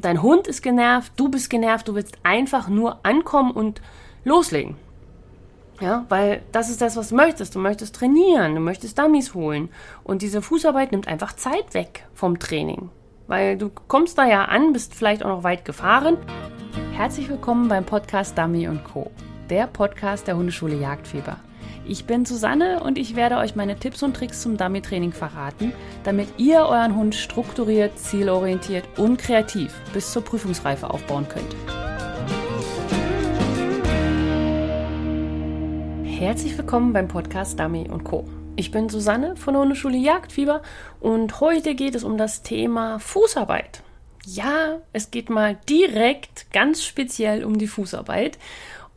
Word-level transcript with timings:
dein 0.00 0.22
Hund 0.22 0.46
ist 0.46 0.62
genervt, 0.62 1.12
du 1.16 1.28
bist 1.28 1.50
genervt, 1.50 1.88
du 1.88 1.94
willst 1.94 2.18
einfach 2.22 2.68
nur 2.68 3.00
ankommen 3.04 3.50
und 3.50 3.80
loslegen. 4.24 4.76
Ja, 5.80 6.06
weil 6.08 6.42
das 6.52 6.70
ist 6.70 6.80
das, 6.80 6.96
was 6.96 7.10
du 7.10 7.16
möchtest. 7.16 7.54
Du 7.54 7.58
möchtest 7.58 7.94
trainieren, 7.94 8.54
du 8.54 8.60
möchtest 8.60 8.98
Dummies 8.98 9.34
holen. 9.34 9.68
Und 10.04 10.22
diese 10.22 10.40
Fußarbeit 10.40 10.92
nimmt 10.92 11.06
einfach 11.06 11.34
Zeit 11.34 11.74
weg 11.74 12.06
vom 12.14 12.38
Training. 12.38 12.88
Weil 13.26 13.58
du 13.58 13.70
kommst 13.88 14.16
da 14.16 14.24
ja 14.24 14.46
an, 14.46 14.72
bist 14.72 14.94
vielleicht 14.94 15.22
auch 15.22 15.28
noch 15.28 15.44
weit 15.44 15.64
gefahren. 15.64 16.16
Herzlich 16.92 17.28
willkommen 17.28 17.68
beim 17.68 17.84
Podcast 17.84 18.38
Dummy 18.38 18.68
Co. 18.90 19.10
Der 19.50 19.66
Podcast 19.66 20.26
der 20.26 20.36
Hundeschule 20.36 20.76
Jagdfieber. 20.76 21.36
Ich 21.88 22.04
bin 22.04 22.24
Susanne 22.24 22.80
und 22.82 22.98
ich 22.98 23.14
werde 23.14 23.36
euch 23.36 23.54
meine 23.54 23.78
Tipps 23.78 24.02
und 24.02 24.16
Tricks 24.16 24.42
zum 24.42 24.56
Dummy-Training 24.56 25.12
verraten, 25.12 25.72
damit 26.02 26.26
ihr 26.36 26.62
euren 26.62 26.96
Hund 26.96 27.14
strukturiert, 27.14 27.96
zielorientiert 27.96 28.84
und 28.98 29.18
kreativ 29.18 29.72
bis 29.92 30.10
zur 30.10 30.24
Prüfungsreife 30.24 30.90
aufbauen 30.90 31.28
könnt. 31.28 31.54
Herzlich 36.04 36.58
willkommen 36.58 36.92
beim 36.92 37.06
Podcast 37.06 37.60
Dummy 37.60 37.88
Co. 38.02 38.24
Ich 38.56 38.72
bin 38.72 38.88
Susanne 38.88 39.36
von 39.36 39.54
der 39.54 39.62
Hundeschule 39.62 39.96
Jagdfieber 39.96 40.62
und 40.98 41.38
heute 41.40 41.76
geht 41.76 41.94
es 41.94 42.02
um 42.02 42.18
das 42.18 42.42
Thema 42.42 42.98
Fußarbeit. 42.98 43.82
Ja, 44.24 44.80
es 44.92 45.12
geht 45.12 45.30
mal 45.30 45.56
direkt 45.68 46.52
ganz 46.52 46.82
speziell 46.82 47.44
um 47.44 47.58
die 47.58 47.68
Fußarbeit. 47.68 48.38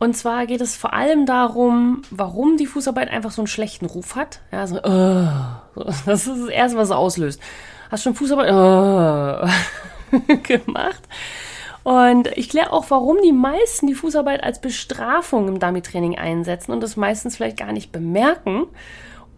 Und 0.00 0.16
zwar 0.16 0.46
geht 0.46 0.62
es 0.62 0.76
vor 0.76 0.94
allem 0.94 1.26
darum, 1.26 2.00
warum 2.10 2.56
die 2.56 2.66
Fußarbeit 2.66 3.10
einfach 3.10 3.30
so 3.30 3.42
einen 3.42 3.46
schlechten 3.46 3.84
Ruf 3.84 4.16
hat. 4.16 4.40
Ja, 4.50 4.66
so, 4.66 4.76
uh, 4.76 5.28
das 6.06 6.26
ist 6.26 6.42
das 6.42 6.48
Erste, 6.48 6.78
was 6.78 6.88
es 6.88 6.94
auslöst. 6.94 7.40
Hast 7.90 8.04
schon 8.04 8.14
Fußarbeit 8.14 8.50
uh, 8.50 9.46
gemacht? 10.42 11.02
Und 11.82 12.28
ich 12.38 12.48
kläre 12.48 12.72
auch, 12.72 12.86
warum 12.88 13.18
die 13.22 13.32
meisten 13.32 13.86
die 13.88 13.94
Fußarbeit 13.94 14.42
als 14.42 14.62
Bestrafung 14.62 15.48
im 15.48 15.60
Dummy-Training 15.60 16.16
einsetzen 16.16 16.72
und 16.72 16.82
das 16.82 16.96
meistens 16.96 17.36
vielleicht 17.36 17.58
gar 17.58 17.72
nicht 17.72 17.92
bemerken. 17.92 18.68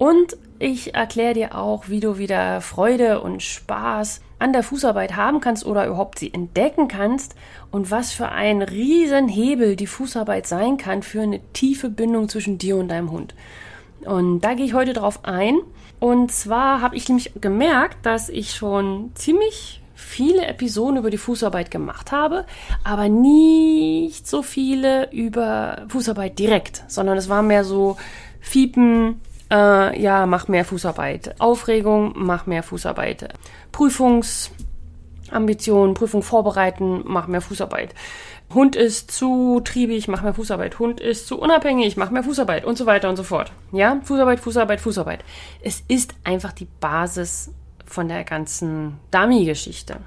Und 0.03 0.37
ich 0.59 0.97
erkläre 0.97 1.35
dir 1.35 1.55
auch, 1.55 1.89
wie 1.89 2.01
du 2.01 2.19
wieder 2.19 2.61
Freude 2.61 3.21
und 3.21 3.41
Spaß 3.41 4.21
an 4.41 4.53
der 4.53 4.65
Fußarbeit 4.65 5.15
haben 5.15 5.39
kannst 5.39 5.65
oder 5.65 5.87
überhaupt 5.87 6.19
sie 6.19 6.35
entdecken 6.35 6.89
kannst 6.89 7.37
und 7.71 7.93
was 7.93 8.11
für 8.11 8.29
ein 8.31 8.63
Riesenhebel 8.63 9.77
die 9.77 9.87
Fußarbeit 9.87 10.49
sein 10.49 10.77
kann 10.77 11.05
für 11.05 11.21
eine 11.21 11.39
tiefe 11.53 11.89
Bindung 11.89 12.29
zwischen 12.29 12.59
dir 12.59 12.79
und 12.79 12.89
deinem 12.89 13.13
Hund. 13.13 13.37
Und 14.01 14.41
da 14.41 14.55
gehe 14.55 14.67
ich 14.67 14.75
heute 14.75 14.93
drauf 14.93 15.21
ein. 15.23 15.61
Und 16.01 16.33
zwar 16.33 16.81
habe 16.81 16.97
ich 16.97 17.09
nämlich 17.09 17.35
gemerkt, 17.41 18.05
dass 18.05 18.29
ich 18.29 18.55
schon 18.55 19.13
ziemlich 19.15 19.85
viele 19.95 20.47
Episoden 20.47 20.97
über 20.97 21.11
die 21.11 21.17
Fußarbeit 21.17 21.71
gemacht 21.71 22.11
habe, 22.11 22.45
aber 22.83 23.09
nicht 23.09 24.27
so 24.27 24.43
viele 24.43 25.13
über 25.13 25.87
Fußarbeit 25.87 26.41
direkt, 26.41 26.83
sondern 26.89 27.17
es 27.19 27.29
war 27.29 27.43
mehr 27.43 27.63
so 27.63 27.99
Fiepen, 28.41 29.21
äh, 29.53 30.01
ja, 30.01 30.27
mach 30.27 30.49
mehr 30.49 30.65
Fußarbeit. 30.65 31.41
Aufregung, 31.41 32.15
mach 32.17 32.47
mehr 32.47 32.63
Fußarbeit. 32.63 33.35
Prüfungsambitionen, 33.71 35.95
Prüfung 35.95 36.23
vorbereiten, 36.23 37.03
mach 37.05 37.27
mehr 37.27 37.43
Fußarbeit. 37.43 37.95
Hund 38.55 38.77
ist 38.77 39.11
zu 39.11 39.61
triebig, 39.65 40.09
mach 40.09 40.23
mehr 40.23 40.35
Fußarbeit. 40.35 40.79
Hund 40.79 41.01
ist 41.01 41.27
zu 41.27 41.39
unabhängig, 41.39 41.97
mach 41.97 42.11
mehr 42.11 42.25
Fußarbeit 42.25 42.65
und 42.65 42.77
so 42.77 42.87
weiter 42.87 43.09
und 43.09 43.17
so 43.17 43.23
fort. 43.23 43.53
Ja, 43.73 44.01
Fußarbeit, 44.03 44.41
Fußarbeit, 44.41 44.81
Fußarbeit. 44.81 45.25
Es 45.63 45.83
ist 45.89 46.15
einfach 46.25 46.53
die 46.53 46.69
Basis 46.81 47.51
von 47.85 48.09
der 48.09 48.25
ganzen 48.25 48.99
Dummy-Geschichte. 49.11 49.99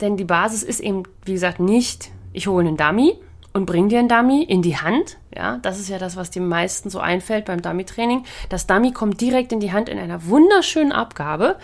Denn 0.00 0.16
die 0.16 0.24
Basis 0.24 0.62
ist 0.62 0.80
eben, 0.80 1.02
wie 1.24 1.34
gesagt, 1.34 1.60
nicht, 1.60 2.10
ich 2.32 2.46
hole 2.46 2.66
einen 2.66 2.76
Dummy, 2.76 3.18
und 3.52 3.66
bring 3.66 3.88
dir 3.88 3.98
einen 3.98 4.08
Dummy 4.08 4.42
in 4.42 4.62
die 4.62 4.76
Hand. 4.76 5.18
Ja, 5.34 5.58
das 5.58 5.80
ist 5.80 5.88
ja 5.88 5.98
das, 5.98 6.16
was 6.16 6.30
den 6.30 6.46
meisten 6.46 6.90
so 6.90 7.00
einfällt 7.00 7.46
beim 7.46 7.62
Dummy-Training. 7.62 8.24
Das 8.48 8.66
Dummy 8.66 8.92
kommt 8.92 9.20
direkt 9.20 9.52
in 9.52 9.60
die 9.60 9.72
Hand 9.72 9.88
in 9.88 9.98
einer 9.98 10.26
wunderschönen 10.26 10.92
Abgabe. 10.92 11.56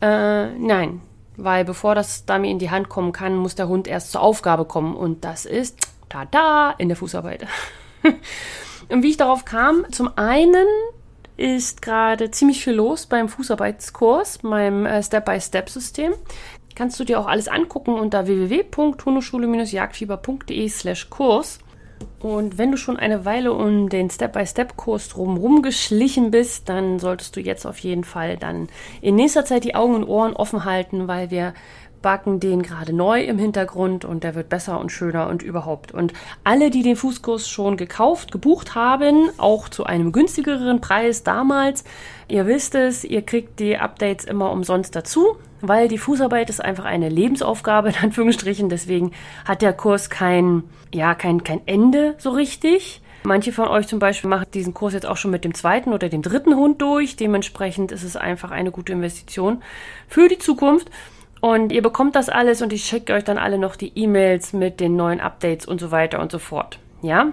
Äh, 0.00 0.50
nein, 0.50 1.00
weil 1.36 1.64
bevor 1.64 1.94
das 1.94 2.26
Dummy 2.26 2.50
in 2.50 2.58
die 2.58 2.70
Hand 2.70 2.88
kommen 2.88 3.12
kann, 3.12 3.36
muss 3.36 3.54
der 3.54 3.68
Hund 3.68 3.88
erst 3.88 4.12
zur 4.12 4.20
Aufgabe 4.20 4.64
kommen. 4.64 4.94
Und 4.94 5.24
das 5.24 5.46
ist, 5.46 5.78
tada, 6.08 6.74
in 6.78 6.88
der 6.88 6.96
Fußarbeit. 6.96 7.46
und 8.88 9.02
wie 9.02 9.10
ich 9.10 9.16
darauf 9.16 9.44
kam, 9.44 9.86
zum 9.90 10.10
einen 10.16 10.66
ist 11.38 11.80
gerade 11.80 12.30
ziemlich 12.30 12.62
viel 12.62 12.74
los 12.74 13.06
beim 13.06 13.28
Fußarbeitskurs, 13.28 14.42
meinem 14.42 14.84
äh, 14.84 15.02
Step-by-Step-System 15.02 16.12
kannst 16.74 17.00
du 17.00 17.04
dir 17.04 17.20
auch 17.20 17.26
alles 17.26 17.48
angucken 17.48 17.94
unter 17.94 18.26
www.hundeschule-jagdfieber.de 18.26 20.68
slash 20.68 21.10
Kurs. 21.10 21.58
Und 22.20 22.58
wenn 22.58 22.70
du 22.70 22.76
schon 22.76 22.96
eine 22.96 23.24
Weile 23.24 23.52
um 23.52 23.88
den 23.88 24.10
Step-by-Step-Kurs 24.10 25.08
drumherum 25.08 25.62
geschlichen 25.62 26.30
bist, 26.30 26.68
dann 26.68 26.98
solltest 26.98 27.36
du 27.36 27.40
jetzt 27.40 27.66
auf 27.66 27.78
jeden 27.78 28.04
Fall 28.04 28.36
dann 28.36 28.68
in 29.00 29.16
nächster 29.16 29.44
Zeit 29.44 29.64
die 29.64 29.74
Augen 29.74 29.94
und 29.94 30.04
Ohren 30.04 30.34
offen 30.34 30.64
halten, 30.64 31.08
weil 31.08 31.30
wir 31.30 31.54
backen 32.02 32.40
den 32.40 32.62
gerade 32.62 32.92
neu 32.92 33.22
im 33.22 33.38
Hintergrund 33.38 34.04
und 34.04 34.24
der 34.24 34.34
wird 34.34 34.48
besser 34.48 34.78
und 34.80 34.90
schöner 34.90 35.28
und 35.28 35.42
überhaupt. 35.42 35.92
Und 35.92 36.12
alle, 36.44 36.70
die 36.70 36.82
den 36.82 36.96
Fußkurs 36.96 37.48
schon 37.48 37.76
gekauft, 37.76 38.32
gebucht 38.32 38.74
haben, 38.74 39.30
auch 39.38 39.68
zu 39.68 39.84
einem 39.84 40.12
günstigeren 40.12 40.80
Preis 40.80 41.22
damals, 41.22 41.84
ihr 42.28 42.46
wisst 42.46 42.74
es, 42.74 43.04
ihr 43.04 43.22
kriegt 43.22 43.60
die 43.60 43.78
Updates 43.78 44.24
immer 44.24 44.50
umsonst 44.50 44.94
dazu 44.96 45.36
weil 45.62 45.86
die 45.86 45.96
Fußarbeit 45.96 46.50
ist 46.50 46.62
einfach 46.62 46.84
eine 46.84 47.08
Lebensaufgabe, 47.08 47.90
in 47.90 47.94
Anführungsstrichen. 47.94 48.68
Deswegen 48.68 49.12
hat 49.44 49.62
der 49.62 49.72
Kurs 49.72 50.10
kein, 50.10 50.64
ja, 50.92 51.14
kein, 51.14 51.44
kein 51.44 51.60
Ende 51.66 52.16
so 52.18 52.30
richtig. 52.30 53.00
Manche 53.24 53.52
von 53.52 53.68
euch 53.68 53.86
zum 53.86 54.00
Beispiel 54.00 54.28
machen 54.28 54.46
diesen 54.52 54.74
Kurs 54.74 54.94
jetzt 54.94 55.06
auch 55.06 55.16
schon 55.16 55.30
mit 55.30 55.44
dem 55.44 55.54
zweiten 55.54 55.92
oder 55.92 56.08
dem 56.08 56.22
dritten 56.22 56.56
Hund 56.56 56.82
durch. 56.82 57.14
Dementsprechend 57.14 57.92
ist 57.92 58.02
es 58.02 58.16
einfach 58.16 58.50
eine 58.50 58.72
gute 58.72 58.92
Investition 58.92 59.62
für 60.08 60.28
die 60.28 60.38
Zukunft. 60.38 60.90
Und 61.42 61.72
ihr 61.72 61.82
bekommt 61.82 62.14
das 62.14 62.28
alles 62.28 62.62
und 62.62 62.72
ich 62.72 62.84
schicke 62.84 63.14
euch 63.14 63.24
dann 63.24 63.36
alle 63.36 63.58
noch 63.58 63.74
die 63.74 63.90
E-Mails 63.96 64.52
mit 64.52 64.78
den 64.78 64.94
neuen 64.94 65.18
Updates 65.18 65.66
und 65.66 65.80
so 65.80 65.90
weiter 65.90 66.20
und 66.20 66.30
so 66.30 66.38
fort. 66.38 66.78
Ja? 67.02 67.32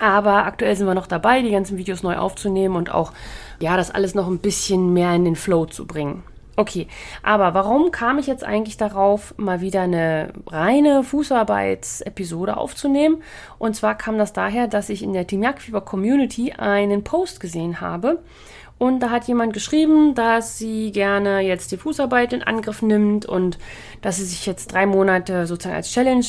Aber 0.00 0.46
aktuell 0.46 0.74
sind 0.74 0.88
wir 0.88 0.96
noch 0.96 1.06
dabei, 1.06 1.40
die 1.40 1.52
ganzen 1.52 1.78
Videos 1.78 2.02
neu 2.02 2.16
aufzunehmen 2.16 2.74
und 2.74 2.92
auch, 2.92 3.12
ja, 3.60 3.76
das 3.76 3.92
alles 3.92 4.16
noch 4.16 4.26
ein 4.26 4.40
bisschen 4.40 4.92
mehr 4.92 5.14
in 5.14 5.24
den 5.24 5.36
Flow 5.36 5.66
zu 5.66 5.86
bringen. 5.86 6.24
Okay, 6.56 6.88
aber 7.22 7.54
warum 7.54 7.92
kam 7.92 8.18
ich 8.18 8.26
jetzt 8.26 8.44
eigentlich 8.44 8.76
darauf, 8.76 9.32
mal 9.38 9.60
wieder 9.60 9.82
eine 9.82 10.32
reine 10.48 11.04
Fußarbeitsepisode 11.04 12.56
aufzunehmen? 12.56 13.22
Und 13.58 13.76
zwar 13.76 13.94
kam 13.94 14.18
das 14.18 14.32
daher, 14.32 14.66
dass 14.66 14.88
ich 14.88 15.04
in 15.04 15.12
der 15.12 15.28
Team 15.28 15.44
Jagdfieber 15.44 15.82
Community 15.82 16.52
einen 16.52 17.04
Post 17.04 17.38
gesehen 17.38 17.80
habe. 17.80 18.18
Und 18.80 19.00
da 19.00 19.10
hat 19.10 19.28
jemand 19.28 19.52
geschrieben, 19.52 20.14
dass 20.14 20.56
sie 20.56 20.90
gerne 20.90 21.40
jetzt 21.40 21.70
die 21.70 21.76
Fußarbeit 21.76 22.32
in 22.32 22.42
Angriff 22.42 22.80
nimmt 22.80 23.26
und 23.26 23.58
dass 24.00 24.16
sie 24.16 24.24
sich 24.24 24.46
jetzt 24.46 24.72
drei 24.72 24.86
Monate 24.86 25.46
sozusagen 25.46 25.76
als 25.76 25.90
Challenge 25.90 26.24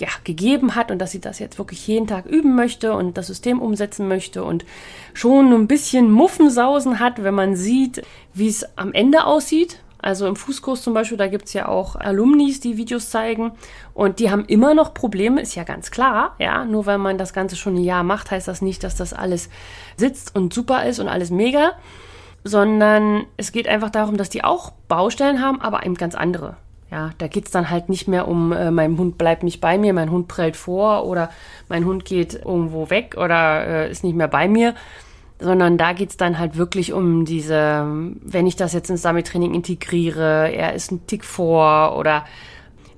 ja, 0.00 0.08
gegeben 0.24 0.76
hat 0.76 0.90
und 0.90 0.98
dass 0.98 1.10
sie 1.10 1.20
das 1.20 1.38
jetzt 1.40 1.58
wirklich 1.58 1.86
jeden 1.86 2.06
Tag 2.06 2.24
üben 2.24 2.54
möchte 2.54 2.94
und 2.94 3.18
das 3.18 3.26
System 3.26 3.60
umsetzen 3.60 4.08
möchte 4.08 4.42
und 4.44 4.64
schon 5.12 5.52
ein 5.52 5.66
bisschen 5.66 6.10
Muffensausen 6.10 7.00
hat, 7.00 7.22
wenn 7.22 7.34
man 7.34 7.54
sieht, 7.54 8.00
wie 8.32 8.48
es 8.48 8.66
am 8.78 8.94
Ende 8.94 9.26
aussieht. 9.26 9.82
Also 10.02 10.26
im 10.26 10.36
Fußkurs 10.36 10.82
zum 10.82 10.94
Beispiel, 10.94 11.18
da 11.18 11.26
gibt's 11.26 11.52
ja 11.52 11.68
auch 11.68 11.96
Alumnis, 11.96 12.60
die 12.60 12.76
Videos 12.76 13.10
zeigen 13.10 13.52
und 13.92 14.18
die 14.18 14.30
haben 14.30 14.44
immer 14.46 14.74
noch 14.74 14.94
Probleme, 14.94 15.40
ist 15.40 15.54
ja 15.54 15.64
ganz 15.64 15.90
klar. 15.90 16.34
Ja, 16.38 16.64
nur 16.64 16.86
weil 16.86 16.98
man 16.98 17.18
das 17.18 17.32
Ganze 17.32 17.56
schon 17.56 17.74
ein 17.74 17.84
Jahr 17.84 18.02
macht, 18.02 18.30
heißt 18.30 18.48
das 18.48 18.62
nicht, 18.62 18.82
dass 18.82 18.96
das 18.96 19.12
alles 19.12 19.50
sitzt 19.96 20.34
und 20.34 20.54
super 20.54 20.84
ist 20.86 21.00
und 21.00 21.08
alles 21.08 21.30
mega, 21.30 21.72
sondern 22.44 23.26
es 23.36 23.52
geht 23.52 23.68
einfach 23.68 23.90
darum, 23.90 24.16
dass 24.16 24.30
die 24.30 24.44
auch 24.44 24.72
Baustellen 24.88 25.42
haben, 25.42 25.60
aber 25.60 25.84
eben 25.84 25.94
ganz 25.94 26.14
andere. 26.14 26.56
Ja, 26.90 27.10
da 27.18 27.28
geht's 27.28 27.52
dann 27.52 27.70
halt 27.70 27.88
nicht 27.88 28.08
mehr 28.08 28.26
um, 28.26 28.52
äh, 28.52 28.72
mein 28.72 28.98
Hund 28.98 29.16
bleibt 29.16 29.44
nicht 29.44 29.60
bei 29.60 29.78
mir, 29.78 29.92
mein 29.92 30.10
Hund 30.10 30.26
prellt 30.26 30.56
vor 30.56 31.06
oder 31.06 31.30
mein 31.68 31.84
Hund 31.84 32.04
geht 32.04 32.34
irgendwo 32.34 32.90
weg 32.90 33.16
oder 33.16 33.64
äh, 33.64 33.90
ist 33.90 34.02
nicht 34.02 34.16
mehr 34.16 34.26
bei 34.26 34.48
mir, 34.48 34.74
sondern 35.40 35.78
da 35.78 35.92
geht's 35.92 36.16
dann 36.16 36.38
halt 36.38 36.56
wirklich 36.56 36.92
um 36.92 37.24
diese, 37.24 37.86
wenn 38.22 38.46
ich 38.46 38.56
das 38.56 38.72
jetzt 38.72 38.90
ins 38.90 39.02
Dummy-Training 39.02 39.54
integriere, 39.54 40.52
er 40.52 40.74
ist 40.74 40.92
ein 40.92 41.06
Tick 41.06 41.24
vor 41.24 41.96
oder 41.98 42.24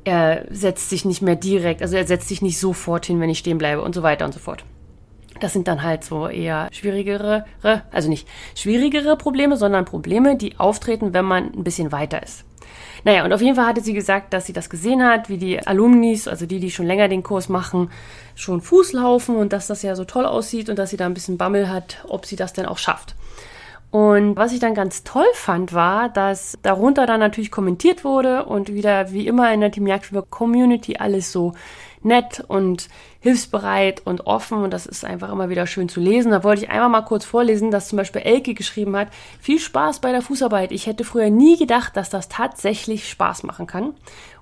er 0.04 0.46
setzt 0.50 0.90
sich 0.90 1.04
nicht 1.04 1.22
mehr 1.22 1.36
direkt, 1.36 1.80
also 1.80 1.96
er 1.96 2.06
setzt 2.06 2.28
sich 2.28 2.42
nicht 2.42 2.58
sofort 2.58 3.06
hin, 3.06 3.20
wenn 3.20 3.30
ich 3.30 3.38
stehen 3.38 3.58
bleibe 3.58 3.82
und 3.82 3.94
so 3.94 4.02
weiter 4.02 4.24
und 4.24 4.32
so 4.32 4.40
fort. 4.40 4.64
Das 5.40 5.52
sind 5.52 5.66
dann 5.68 5.82
halt 5.82 6.04
so 6.04 6.28
eher 6.28 6.68
schwierigere, 6.72 7.44
also 7.90 8.08
nicht 8.08 8.28
schwierigere 8.54 9.16
Probleme, 9.16 9.56
sondern 9.56 9.84
Probleme, 9.84 10.36
die 10.36 10.58
auftreten, 10.58 11.14
wenn 11.14 11.24
man 11.24 11.52
ein 11.52 11.64
bisschen 11.64 11.90
weiter 11.90 12.22
ist. 12.22 12.44
Naja, 13.04 13.24
und 13.24 13.32
auf 13.32 13.40
jeden 13.40 13.56
Fall 13.56 13.66
hatte 13.66 13.80
sie 13.80 13.94
gesagt, 13.94 14.32
dass 14.32 14.46
sie 14.46 14.52
das 14.52 14.70
gesehen 14.70 15.02
hat, 15.02 15.28
wie 15.28 15.38
die 15.38 15.66
Alumnis, 15.66 16.28
also 16.28 16.46
die, 16.46 16.60
die 16.60 16.70
schon 16.70 16.86
länger 16.86 17.08
den 17.08 17.22
Kurs 17.22 17.48
machen, 17.48 17.90
schon 18.34 18.60
Fuß 18.60 18.92
laufen 18.92 19.36
und 19.36 19.52
dass 19.52 19.66
das 19.66 19.82
ja 19.82 19.96
so 19.96 20.04
toll 20.04 20.24
aussieht 20.24 20.68
und 20.68 20.78
dass 20.78 20.90
sie 20.90 20.96
da 20.96 21.06
ein 21.06 21.14
bisschen 21.14 21.38
Bammel 21.38 21.68
hat, 21.68 22.04
ob 22.08 22.26
sie 22.26 22.36
das 22.36 22.52
denn 22.52 22.66
auch 22.66 22.78
schafft. 22.78 23.16
Und 23.90 24.36
was 24.36 24.54
ich 24.54 24.60
dann 24.60 24.74
ganz 24.74 25.04
toll 25.04 25.26
fand, 25.34 25.74
war, 25.74 26.08
dass 26.08 26.56
darunter 26.62 27.04
dann 27.04 27.20
natürlich 27.20 27.50
kommentiert 27.50 28.04
wurde 28.04 28.46
und 28.46 28.72
wieder 28.72 29.12
wie 29.12 29.26
immer 29.26 29.52
in 29.52 29.60
der 29.60 29.70
Team 29.70 29.86
Jagdfieber 29.86 30.22
Community 30.22 30.96
alles 30.96 31.30
so 31.30 31.52
nett 32.02 32.42
und 32.48 32.88
hilfsbereit 33.22 34.02
und 34.04 34.26
offen 34.26 34.62
und 34.62 34.72
das 34.72 34.84
ist 34.84 35.04
einfach 35.04 35.30
immer 35.30 35.48
wieder 35.48 35.66
schön 35.66 35.88
zu 35.88 36.00
lesen. 36.00 36.32
Da 36.32 36.44
wollte 36.44 36.64
ich 36.64 36.70
einmal 36.70 36.88
mal 36.88 37.02
kurz 37.02 37.24
vorlesen, 37.24 37.70
dass 37.70 37.88
zum 37.88 37.96
Beispiel 37.96 38.22
Elke 38.22 38.52
geschrieben 38.52 38.96
hat, 38.96 39.08
viel 39.40 39.58
Spaß 39.58 40.00
bei 40.00 40.12
der 40.12 40.22
Fußarbeit. 40.22 40.72
Ich 40.72 40.86
hätte 40.86 41.04
früher 41.04 41.30
nie 41.30 41.56
gedacht, 41.56 41.96
dass 41.96 42.10
das 42.10 42.28
tatsächlich 42.28 43.08
Spaß 43.08 43.44
machen 43.44 43.66
kann. 43.66 43.94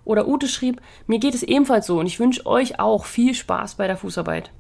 Oder 0.05 0.27
Ute 0.27 0.49
schrieb, 0.49 0.81
mir 1.07 1.19
geht 1.19 1.35
es 1.35 1.43
ebenfalls 1.43 1.87
so 1.87 2.01
und 2.01 2.07
ich 2.07 2.19
wünsche 2.19 2.47
euch 2.47 2.81
auch 2.81 3.05
viel 3.05 3.35
Spaß 3.35 3.75
bei 3.75 3.87
der 3.87 3.99
Fußarbeit. 3.99 4.51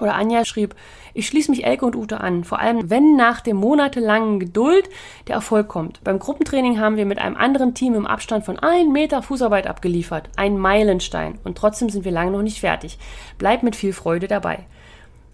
Oder 0.00 0.14
Anja 0.14 0.44
schrieb, 0.44 0.74
ich 1.14 1.26
schließe 1.26 1.50
mich 1.50 1.64
Elke 1.64 1.84
und 1.84 1.96
Ute 1.96 2.20
an, 2.20 2.44
vor 2.44 2.60
allem 2.60 2.90
wenn 2.90 3.16
nach 3.16 3.40
dem 3.40 3.56
monatelangen 3.56 4.38
Geduld 4.38 4.88
der 5.26 5.36
Erfolg 5.36 5.68
kommt. 5.68 6.02
Beim 6.04 6.18
Gruppentraining 6.18 6.78
haben 6.78 6.96
wir 6.96 7.06
mit 7.06 7.18
einem 7.18 7.36
anderen 7.36 7.74
Team 7.74 7.94
im 7.94 8.06
Abstand 8.06 8.44
von 8.44 8.58
einem 8.58 8.92
Meter 8.92 9.22
Fußarbeit 9.22 9.66
abgeliefert. 9.66 10.28
Ein 10.36 10.58
Meilenstein. 10.58 11.38
Und 11.44 11.58
trotzdem 11.58 11.90
sind 11.90 12.04
wir 12.04 12.12
lange 12.12 12.30
noch 12.30 12.42
nicht 12.42 12.60
fertig. 12.60 12.98
Bleibt 13.38 13.62
mit 13.62 13.74
viel 13.74 13.92
Freude 13.92 14.28
dabei. 14.28 14.66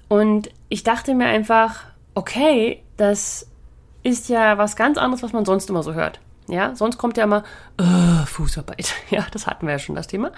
Und 0.08 0.50
ich 0.69 0.82
dachte 0.84 1.14
mir 1.14 1.26
einfach, 1.26 1.82
okay, 2.14 2.82
das 2.96 3.49
ist 4.02 4.28
ja 4.28 4.58
was 4.58 4.76
ganz 4.76 4.99
anderes, 4.99 5.22
was 5.22 5.32
man 5.32 5.44
sonst 5.44 5.69
immer 5.70 5.82
so 5.82 5.94
hört. 5.94 6.20
Ja, 6.46 6.75
sonst 6.75 6.99
kommt 6.99 7.16
ja 7.16 7.25
immer 7.25 7.43
äh, 7.78 8.26
Fußarbeit. 8.26 8.94
Ja, 9.11 9.26
das 9.32 9.46
hatten 9.46 9.66
wir 9.66 9.72
ja 9.72 9.78
schon 9.78 9.94
das 9.94 10.06
Thema. 10.06 10.32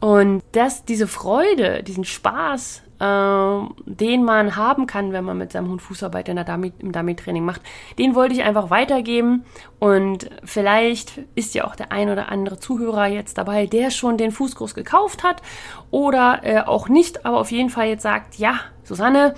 Und 0.00 0.42
das, 0.52 0.84
diese 0.84 1.06
Freude, 1.06 1.82
diesen 1.82 2.04
Spaß, 2.04 2.82
den 3.00 4.24
man 4.24 4.56
haben 4.56 4.86
kann, 4.86 5.12
wenn 5.12 5.24
man 5.24 5.36
mit 5.36 5.52
seinem 5.52 5.68
Hund 5.68 5.82
Fußarbeit 5.82 6.28
in 6.28 6.36
der 6.36 6.44
Dummy, 6.44 6.72
im 6.78 6.92
Dummy-Training 6.92 7.44
macht, 7.44 7.60
den 7.98 8.14
wollte 8.14 8.34
ich 8.34 8.44
einfach 8.44 8.70
weitergeben. 8.70 9.44
Und 9.80 10.30
vielleicht 10.44 11.18
ist 11.34 11.54
ja 11.54 11.64
auch 11.64 11.76
der 11.76 11.92
ein 11.92 12.08
oder 12.08 12.30
andere 12.30 12.58
Zuhörer 12.58 13.06
jetzt 13.06 13.36
dabei, 13.36 13.66
der 13.66 13.90
schon 13.90 14.16
den 14.16 14.30
Fußkurs 14.30 14.74
gekauft 14.74 15.24
hat 15.24 15.42
oder 15.90 16.40
äh, 16.42 16.60
auch 16.60 16.88
nicht, 16.88 17.26
aber 17.26 17.38
auf 17.38 17.50
jeden 17.50 17.70
Fall 17.70 17.88
jetzt 17.88 18.02
sagt, 18.02 18.36
ja, 18.36 18.60
Susanne, 18.84 19.34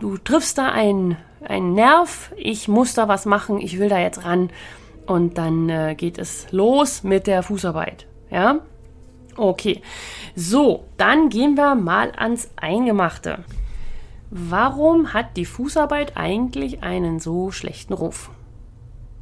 du 0.00 0.18
triffst 0.18 0.58
da 0.58 0.70
einen, 0.70 1.16
einen 1.46 1.74
Nerv, 1.74 2.32
ich 2.36 2.68
muss 2.68 2.94
da 2.94 3.06
was 3.08 3.26
machen, 3.26 3.58
ich 3.58 3.78
will 3.78 3.88
da 3.88 3.98
jetzt 3.98 4.24
ran. 4.24 4.50
Und 5.06 5.38
dann 5.38 5.70
äh, 5.70 5.94
geht 5.96 6.18
es 6.18 6.48
los 6.50 7.02
mit 7.02 7.26
der 7.26 7.42
Fußarbeit. 7.42 8.06
Ja, 8.30 8.58
Okay, 9.38 9.82
so, 10.34 10.84
dann 10.96 11.28
gehen 11.28 11.56
wir 11.56 11.76
mal 11.76 12.10
ans 12.16 12.50
Eingemachte. 12.56 13.44
Warum 14.30 15.14
hat 15.14 15.36
die 15.36 15.44
Fußarbeit 15.44 16.16
eigentlich 16.16 16.82
einen 16.82 17.20
so 17.20 17.52
schlechten 17.52 17.92
Ruf? 17.92 18.30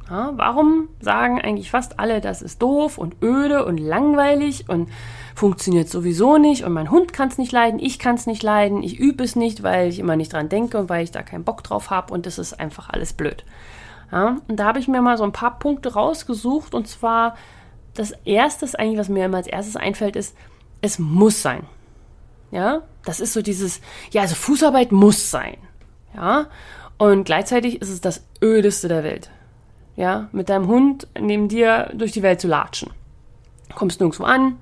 Ja, 0.09 0.31
warum 0.35 0.89
sagen 0.99 1.39
eigentlich 1.39 1.69
fast 1.69 1.99
alle, 1.99 2.19
das 2.19 2.41
ist 2.41 2.63
doof 2.63 2.97
und 2.97 3.21
öde 3.21 3.63
und 3.65 3.77
langweilig 3.77 4.67
und 4.67 4.89
funktioniert 5.35 5.87
sowieso 5.87 6.37
nicht 6.37 6.63
und 6.63 6.73
mein 6.73 6.89
Hund 6.89 7.13
kann 7.13 7.27
es 7.27 7.37
nicht 7.37 7.51
leiden, 7.51 7.79
ich 7.79 7.99
kann 7.99 8.15
es 8.15 8.25
nicht 8.25 8.41
leiden, 8.41 8.81
ich 8.81 8.97
übe 8.97 9.23
es 9.23 9.35
nicht, 9.35 9.61
weil 9.61 9.89
ich 9.89 9.99
immer 9.99 10.15
nicht 10.15 10.33
dran 10.33 10.49
denke 10.49 10.79
und 10.79 10.89
weil 10.89 11.03
ich 11.03 11.11
da 11.11 11.21
keinen 11.21 11.43
Bock 11.43 11.63
drauf 11.63 11.91
habe 11.91 12.11
und 12.11 12.25
das 12.25 12.39
ist 12.39 12.59
einfach 12.59 12.89
alles 12.89 13.13
blöd. 13.13 13.43
Ja, 14.11 14.37
und 14.47 14.57
da 14.57 14.65
habe 14.65 14.79
ich 14.79 14.87
mir 14.87 15.01
mal 15.01 15.17
so 15.17 15.25
ein 15.25 15.33
paar 15.33 15.59
Punkte 15.59 15.93
rausgesucht 15.93 16.73
und 16.73 16.87
zwar 16.87 17.35
das 17.97 18.13
Erste, 18.25 18.67
eigentlich, 18.77 18.99
was 18.99 19.09
mir 19.09 19.25
immer 19.25 19.37
als 19.37 19.47
erstes 19.47 19.75
einfällt, 19.75 20.15
ist, 20.15 20.35
es 20.81 20.99
muss 20.99 21.41
sein. 21.41 21.65
Ja, 22.51 22.83
das 23.03 23.19
ist 23.19 23.33
so 23.33 23.41
dieses, 23.41 23.81
ja, 24.11 24.21
also 24.21 24.35
Fußarbeit 24.35 24.91
muss 24.91 25.31
sein. 25.31 25.57
Ja, 26.15 26.47
und 26.97 27.25
gleichzeitig 27.25 27.81
ist 27.81 27.89
es 27.89 28.01
das 28.01 28.23
ödeste 28.41 28.87
der 28.87 29.03
Welt. 29.03 29.29
Ja, 29.95 30.29
mit 30.31 30.49
deinem 30.49 30.67
Hund 30.67 31.07
neben 31.19 31.49
dir 31.49 31.91
durch 31.93 32.11
die 32.11 32.21
Welt 32.21 32.39
zu 32.39 32.47
latschen. 32.47 32.91
Kommst 33.75 33.99
nirgendwo 33.99 34.23
an. 34.23 34.57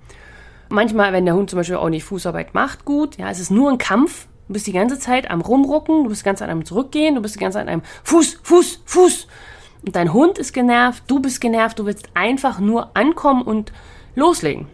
Manchmal, 0.69 1.13
wenn 1.13 1.25
der 1.25 1.35
Hund 1.35 1.49
zum 1.49 1.57
Beispiel 1.57 1.75
auch 1.75 1.89
nicht 1.89 2.05
Fußarbeit 2.05 2.53
macht, 2.53 2.85
gut, 2.85 3.17
ja, 3.17 3.29
es 3.29 3.39
ist 3.39 3.51
nur 3.51 3.69
ein 3.69 3.77
Kampf. 3.77 4.27
Du 4.47 4.53
bist 4.53 4.67
die 4.67 4.71
ganze 4.71 4.97
Zeit 4.97 5.29
am 5.29 5.41
Rumrucken, 5.41 6.03
du 6.03 6.09
bist 6.09 6.21
die 6.21 6.25
ganze 6.25 6.43
Zeit 6.43 6.51
am 6.51 6.65
Zurückgehen, 6.65 7.15
du 7.15 7.21
bist 7.21 7.35
die 7.35 7.39
ganze 7.39 7.57
Zeit 7.57 7.67
einem 7.67 7.81
Fuß, 8.03 8.39
Fuß, 8.43 8.81
Fuß. 8.85 9.27
Dein 9.91 10.13
Hund 10.13 10.37
ist 10.37 10.53
genervt, 10.53 11.03
du 11.07 11.19
bist 11.19 11.39
genervt, 11.39 11.77
du 11.77 11.85
willst 11.85 12.09
einfach 12.15 12.59
nur 12.59 12.95
ankommen 12.95 13.43
und 13.43 13.71
loslegen. 14.15 14.67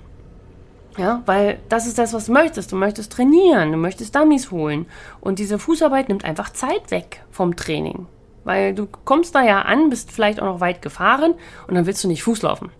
Ja, 0.97 1.21
weil 1.25 1.59
das 1.69 1.87
ist 1.87 1.97
das, 1.97 2.13
was 2.13 2.25
du 2.25 2.33
möchtest. 2.33 2.71
Du 2.71 2.75
möchtest 2.75 3.11
trainieren, 3.11 3.71
du 3.71 3.77
möchtest 3.77 4.15
Dummies 4.15 4.51
holen. 4.51 4.85
Und 5.21 5.39
diese 5.39 5.57
Fußarbeit 5.57 6.09
nimmt 6.09 6.25
einfach 6.25 6.51
Zeit 6.51 6.91
weg 6.91 7.23
vom 7.31 7.55
Training. 7.55 8.07
Weil 8.43 8.73
du 8.73 8.87
kommst 8.87 9.35
da 9.35 9.41
ja 9.41 9.61
an, 9.61 9.89
bist 9.89 10.11
vielleicht 10.11 10.41
auch 10.41 10.45
noch 10.45 10.59
weit 10.59 10.81
gefahren 10.81 11.35
und 11.67 11.75
dann 11.75 11.85
willst 11.85 12.03
du 12.03 12.07
nicht 12.07 12.23
Fuß 12.23 12.41
laufen. 12.41 12.71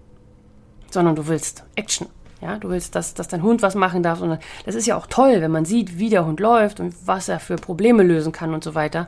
Sondern 0.89 1.15
du 1.15 1.27
willst 1.27 1.63
Action. 1.75 2.07
Ja, 2.41 2.57
du 2.57 2.69
willst, 2.69 2.95
dass, 2.95 3.13
dass 3.13 3.27
dein 3.27 3.43
Hund 3.43 3.61
was 3.61 3.75
machen 3.75 4.03
darf. 4.03 4.19
Und 4.19 4.39
das 4.65 4.75
ist 4.75 4.87
ja 4.87 4.97
auch 4.97 5.07
toll, 5.07 5.41
wenn 5.41 5.51
man 5.51 5.63
sieht, 5.63 5.99
wie 5.99 6.09
der 6.09 6.25
Hund 6.25 6.39
läuft 6.39 6.79
und 6.79 6.95
was 7.05 7.29
er 7.29 7.39
für 7.39 7.55
Probleme 7.55 8.03
lösen 8.03 8.31
kann 8.31 8.53
und 8.53 8.63
so 8.63 8.73
weiter 8.75 9.07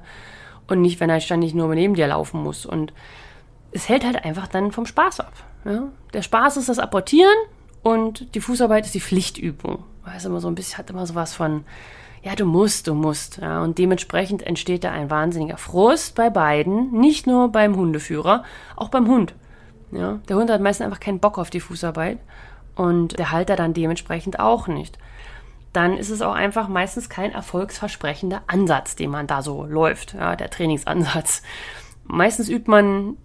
und 0.67 0.81
nicht, 0.81 0.99
wenn 0.99 1.09
er 1.09 1.19
ständig 1.19 1.53
nur 1.53 1.73
neben 1.73 1.95
dir 1.95 2.07
laufen 2.07 2.41
muss. 2.41 2.65
Und 2.65 2.93
es 3.71 3.89
hält 3.89 4.05
halt 4.05 4.23
einfach 4.23 4.47
dann 4.47 4.71
vom 4.71 4.85
Spaß 4.85 5.19
ab. 5.19 5.33
Ja? 5.65 5.89
Der 6.13 6.21
Spaß 6.21 6.57
ist 6.57 6.69
das 6.69 6.79
Apportieren 6.79 7.35
und 7.81 8.33
die 8.35 8.41
Fußarbeit 8.41 8.85
ist 8.85 8.95
die 8.95 9.01
Pflichtübung. 9.01 9.83
Weiß 10.05 10.25
immer 10.25 10.39
so 10.39 10.47
ein 10.47 10.55
bisschen, 10.55 10.77
hat 10.77 10.89
immer 10.89 11.05
so 11.05 11.15
was 11.15 11.33
von, 11.33 11.63
ja, 12.21 12.35
du 12.35 12.45
musst, 12.45 12.87
du 12.87 12.93
musst. 12.93 13.37
Ja? 13.37 13.61
Und 13.61 13.77
dementsprechend 13.77 14.43
entsteht 14.43 14.83
da 14.83 14.91
ein 14.91 15.09
wahnsinniger 15.09 15.57
Frust 15.57 16.15
bei 16.15 16.29
beiden, 16.29 16.91
nicht 16.91 17.27
nur 17.27 17.51
beim 17.51 17.75
Hundeführer, 17.75 18.43
auch 18.75 18.89
beim 18.89 19.07
Hund. 19.07 19.33
Ja? 19.91 20.19
Der 20.29 20.37
Hund 20.37 20.49
hat 20.49 20.61
meistens 20.61 20.85
einfach 20.85 20.99
keinen 20.99 21.19
Bock 21.19 21.37
auf 21.37 21.49
die 21.49 21.59
Fußarbeit 21.59 22.19
und 22.75 23.19
der 23.19 23.31
Halter 23.31 23.55
dann 23.55 23.73
dementsprechend 23.73 24.39
auch 24.39 24.67
nicht 24.67 24.97
dann 25.73 25.97
ist 25.97 26.09
es 26.09 26.21
auch 26.21 26.33
einfach 26.33 26.67
meistens 26.67 27.09
kein 27.09 27.31
erfolgsversprechender 27.31 28.43
Ansatz, 28.47 28.95
den 28.95 29.09
man 29.09 29.27
da 29.27 29.41
so 29.41 29.65
läuft, 29.65 30.13
ja, 30.13 30.35
der 30.35 30.49
Trainingsansatz. 30.49 31.41
Meistens 32.05 32.49
übt 32.49 32.69
man 32.69 33.17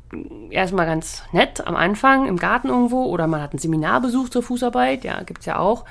erstmal 0.51 0.87
ganz 0.87 1.23
nett 1.33 1.67
am 1.67 1.77
Anfang 1.77 2.27
im 2.27 2.37
Garten 2.37 2.69
irgendwo 2.69 3.05
oder 3.05 3.27
man 3.27 3.43
hat 3.43 3.53
ein 3.53 3.59
Seminarbesuch 3.59 4.29
zur 4.29 4.43
Fußarbeit, 4.43 5.05
ja, 5.05 5.23
gibt's 5.23 5.47
ja 5.47 5.59
auch. 5.59 5.85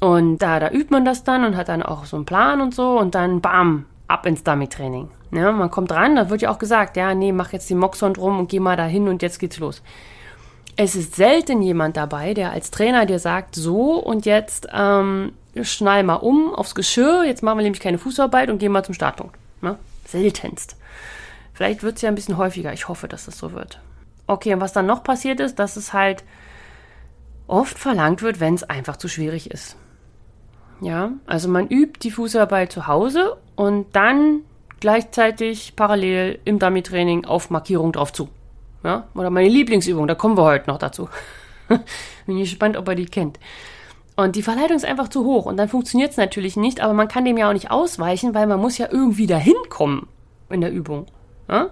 Und 0.00 0.38
da, 0.38 0.58
da 0.58 0.70
übt 0.70 0.90
man 0.90 1.04
das 1.04 1.24
dann 1.24 1.44
und 1.44 1.56
hat 1.56 1.68
dann 1.68 1.82
auch 1.82 2.06
so 2.06 2.16
einen 2.16 2.26
Plan 2.26 2.60
und 2.60 2.74
so 2.74 2.98
und 2.98 3.14
dann 3.14 3.40
bam, 3.40 3.86
ab 4.08 4.26
ins 4.26 4.42
Dummy-Training. 4.42 5.10
Ja, 5.32 5.52
man 5.52 5.70
kommt 5.70 5.92
ran, 5.92 6.16
da 6.16 6.28
wird 6.28 6.42
ja 6.42 6.50
auch 6.50 6.58
gesagt, 6.58 6.96
ja, 6.96 7.14
nee, 7.14 7.32
mach 7.32 7.52
jetzt 7.52 7.70
den 7.70 7.78
Moxhund 7.78 8.18
rum 8.18 8.38
und 8.38 8.48
geh 8.48 8.60
mal 8.60 8.76
dahin 8.76 9.08
und 9.08 9.22
jetzt 9.22 9.38
geht's 9.38 9.58
los. 9.58 9.82
Es 10.76 10.94
ist 10.94 11.16
selten 11.16 11.62
jemand 11.62 11.96
dabei, 11.96 12.34
der 12.34 12.50
als 12.50 12.70
Trainer 12.70 13.06
dir 13.06 13.18
sagt, 13.18 13.54
so 13.54 13.94
und 13.96 14.24
jetzt 14.24 14.68
ähm, 14.72 15.32
schnall 15.60 16.02
mal 16.02 16.16
um 16.16 16.54
aufs 16.54 16.74
Geschirr, 16.74 17.24
jetzt 17.24 17.42
machen 17.42 17.58
wir 17.58 17.64
nämlich 17.64 17.82
keine 17.82 17.98
Fußarbeit 17.98 18.48
und 18.48 18.58
gehen 18.58 18.72
mal 18.72 18.84
zum 18.84 18.94
Startpunkt. 18.94 19.36
Ne? 19.60 19.78
Seltenst. 20.06 20.76
Vielleicht 21.52 21.82
wird 21.82 21.96
es 21.96 22.02
ja 22.02 22.08
ein 22.08 22.14
bisschen 22.14 22.38
häufiger. 22.38 22.72
Ich 22.72 22.88
hoffe, 22.88 23.08
dass 23.08 23.26
das 23.26 23.38
so 23.38 23.52
wird. 23.52 23.80
Okay, 24.26 24.54
und 24.54 24.60
was 24.60 24.72
dann 24.72 24.86
noch 24.86 25.04
passiert 25.04 25.40
ist, 25.40 25.58
dass 25.58 25.76
es 25.76 25.92
halt 25.92 26.24
oft 27.46 27.78
verlangt 27.78 28.22
wird, 28.22 28.40
wenn 28.40 28.54
es 28.54 28.64
einfach 28.64 28.96
zu 28.96 29.08
schwierig 29.08 29.50
ist. 29.50 29.76
Ja, 30.80 31.12
also 31.26 31.48
man 31.48 31.68
übt 31.68 32.00
die 32.02 32.10
Fußarbeit 32.10 32.72
zu 32.72 32.86
Hause 32.86 33.36
und 33.54 33.94
dann 33.94 34.40
gleichzeitig 34.80 35.74
parallel 35.76 36.40
im 36.44 36.58
Dummy-Training 36.58 37.24
auf 37.24 37.50
Markierung 37.50 37.92
drauf 37.92 38.12
zu. 38.12 38.28
Ja, 38.84 39.06
oder 39.14 39.30
meine 39.30 39.48
Lieblingsübung, 39.48 40.06
da 40.06 40.14
kommen 40.14 40.36
wir 40.36 40.44
heute 40.44 40.68
noch 40.68 40.78
dazu. 40.78 41.08
Bin 42.26 42.38
gespannt, 42.38 42.76
ob 42.76 42.88
er 42.88 42.94
die 42.94 43.06
kennt. 43.06 43.38
Und 44.16 44.36
die 44.36 44.42
Verleitung 44.42 44.76
ist 44.76 44.84
einfach 44.84 45.08
zu 45.08 45.24
hoch 45.24 45.46
und 45.46 45.56
dann 45.56 45.68
funktioniert 45.68 46.10
es 46.10 46.16
natürlich 46.16 46.56
nicht, 46.56 46.80
aber 46.80 46.92
man 46.92 47.08
kann 47.08 47.24
dem 47.24 47.38
ja 47.38 47.48
auch 47.48 47.54
nicht 47.54 47.70
ausweichen, 47.70 48.34
weil 48.34 48.46
man 48.46 48.60
muss 48.60 48.76
ja 48.76 48.88
irgendwie 48.90 49.26
dahin 49.26 49.56
kommen 49.68 50.08
in 50.50 50.60
der 50.60 50.70
Übung. 50.70 51.06
Ja? 51.48 51.70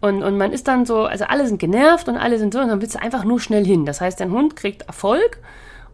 Und, 0.00 0.22
und 0.22 0.36
man 0.36 0.52
ist 0.52 0.68
dann 0.68 0.86
so, 0.86 1.04
also 1.04 1.24
alle 1.24 1.46
sind 1.46 1.58
genervt 1.58 2.08
und 2.08 2.16
alle 2.16 2.38
sind 2.38 2.52
so, 2.52 2.60
und 2.60 2.68
dann 2.68 2.80
willst 2.80 2.94
du 2.94 3.02
einfach 3.02 3.24
nur 3.24 3.40
schnell 3.40 3.64
hin. 3.64 3.86
Das 3.86 4.00
heißt, 4.00 4.20
dein 4.20 4.30
Hund 4.30 4.54
kriegt 4.54 4.82
Erfolg, 4.82 5.40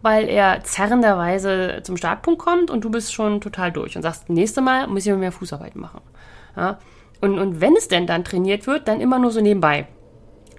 weil 0.03 0.29
er 0.29 0.63
zerrenderweise 0.65 1.81
zum 1.83 1.97
Startpunkt 1.97 2.41
kommt 2.41 2.71
und 2.71 2.85
du 2.85 2.91
bist 2.91 3.15
schon 3.15 3.41
total 3.41 3.73
durch 3.73 3.97
und 3.97 4.03
sagst, 4.03 4.29
nächstes 4.29 4.63
Mal 4.63 4.87
muss 4.87 5.07
ich 5.07 5.15
mehr 5.15 5.33
Fußarbeit 5.33 5.77
machen. 5.77 6.01
Ja? 6.57 6.79
Und, 7.21 7.39
und 7.39 7.61
wenn 7.61 7.77
es 7.77 7.89
denn 7.89 8.07
dann 8.07 8.25
trainiert 8.25 8.67
wird, 8.67 8.89
dann 8.89 9.01
immer 9.01 9.19
nur 9.19 9.31
so 9.31 9.41
nebenbei. 9.41 9.87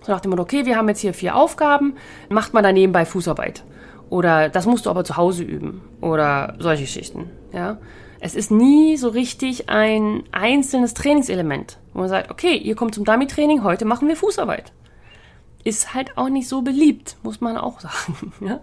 So 0.01 0.12
nach 0.12 0.22
dem 0.22 0.31
Motto, 0.31 0.43
okay, 0.43 0.65
wir 0.65 0.77
haben 0.77 0.89
jetzt 0.89 1.00
hier 1.00 1.13
vier 1.13 1.36
Aufgaben, 1.36 1.96
macht 2.29 2.53
man 2.53 2.63
da 2.63 2.72
nebenbei 2.72 3.05
Fußarbeit. 3.05 3.63
Oder 4.10 4.50
das 4.50 4.65
musst 4.65 4.86
du 4.86 4.89
aber 4.89 5.03
zu 5.03 5.15
Hause 5.15 5.43
üben. 5.43 5.81
Oder 6.01 6.55
solche 6.60 6.84
Geschichten. 6.84 7.29
Ja. 7.53 7.77
Es 8.20 8.36
ist 8.36 8.51
nie 8.51 8.98
so 8.98 9.10
richtig 9.10 9.70
ein 9.70 10.24
einzelnes 10.31 10.93
Trainingselement, 10.93 11.79
wo 11.93 12.01
man 12.01 12.10
sagt, 12.10 12.29
okay, 12.29 12.55
ihr 12.55 12.75
kommt 12.75 12.93
zum 12.93 13.05
Dummy-Training, 13.05 13.63
heute 13.63 13.86
machen 13.86 14.08
wir 14.08 14.15
Fußarbeit. 14.15 14.74
Ist 15.63 15.94
halt 15.94 16.18
auch 16.18 16.30
nicht 16.30 16.48
so 16.48 16.62
beliebt, 16.62 17.18
muss 17.24 17.41
man 17.41 17.58
auch 17.58 17.80
sagen. 17.80 18.34
Ja? 18.41 18.62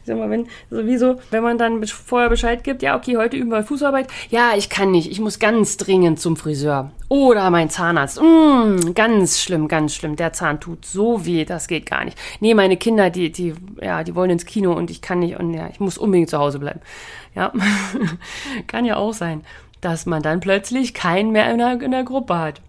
Ich 0.00 0.08
sag 0.08 0.18
mal, 0.18 0.30
wenn, 0.30 0.46
sowieso, 0.70 1.16
wenn 1.32 1.42
man 1.42 1.58
dann 1.58 1.84
vorher 1.84 2.28
Bescheid 2.28 2.62
gibt, 2.62 2.80
ja, 2.80 2.96
okay, 2.96 3.16
heute 3.16 3.36
üben 3.36 3.50
wir 3.50 3.64
Fußarbeit. 3.64 4.06
Ja, 4.30 4.52
ich 4.56 4.68
kann 4.68 4.92
nicht, 4.92 5.10
ich 5.10 5.18
muss 5.18 5.40
ganz 5.40 5.78
dringend 5.78 6.20
zum 6.20 6.36
Friseur. 6.36 6.92
Oder 7.08 7.50
mein 7.50 7.70
Zahnarzt. 7.70 8.20
Mm, 8.22 8.94
ganz 8.94 9.40
schlimm, 9.40 9.66
ganz 9.66 9.96
schlimm. 9.96 10.14
Der 10.14 10.32
Zahn 10.32 10.60
tut 10.60 10.84
so 10.84 11.26
weh, 11.26 11.44
das 11.44 11.66
geht 11.66 11.86
gar 11.86 12.04
nicht. 12.04 12.16
Nee, 12.38 12.54
meine 12.54 12.76
Kinder, 12.76 13.10
die, 13.10 13.32
die, 13.32 13.54
ja, 13.82 14.04
die 14.04 14.14
wollen 14.14 14.30
ins 14.30 14.46
Kino 14.46 14.72
und 14.74 14.92
ich 14.92 15.02
kann 15.02 15.18
nicht 15.18 15.40
und 15.40 15.52
ja, 15.52 15.68
ich 15.72 15.80
muss 15.80 15.98
unbedingt 15.98 16.30
zu 16.30 16.38
Hause 16.38 16.60
bleiben. 16.60 16.80
Ja, 17.34 17.52
kann 18.68 18.84
ja 18.84 18.96
auch 18.96 19.12
sein, 19.12 19.42
dass 19.80 20.06
man 20.06 20.22
dann 20.22 20.38
plötzlich 20.38 20.94
keinen 20.94 21.32
mehr 21.32 21.50
in 21.50 21.58
der, 21.58 21.80
in 21.80 21.90
der 21.90 22.04
Gruppe 22.04 22.38
hat 22.38 22.60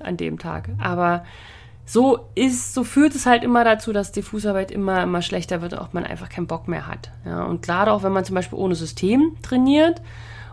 an 0.00 0.16
dem 0.16 0.38
Tag. 0.38 0.70
Aber 0.78 1.24
so 1.88 2.28
ist, 2.34 2.74
so 2.74 2.82
führt 2.82 3.14
es 3.14 3.26
halt 3.26 3.44
immer 3.44 3.62
dazu, 3.64 3.92
dass 3.92 4.10
die 4.10 4.22
Fußarbeit 4.22 4.72
immer, 4.72 5.04
immer 5.04 5.22
schlechter 5.22 5.62
wird 5.62 5.72
und 5.72 5.78
auch 5.78 5.92
man 5.92 6.04
einfach 6.04 6.28
keinen 6.28 6.48
Bock 6.48 6.66
mehr 6.66 6.88
hat. 6.88 7.12
Ja, 7.24 7.44
und 7.44 7.62
gerade 7.62 7.92
auch, 7.92 8.02
wenn 8.02 8.12
man 8.12 8.24
zum 8.24 8.34
Beispiel 8.34 8.58
ohne 8.58 8.74
System 8.74 9.36
trainiert 9.40 10.02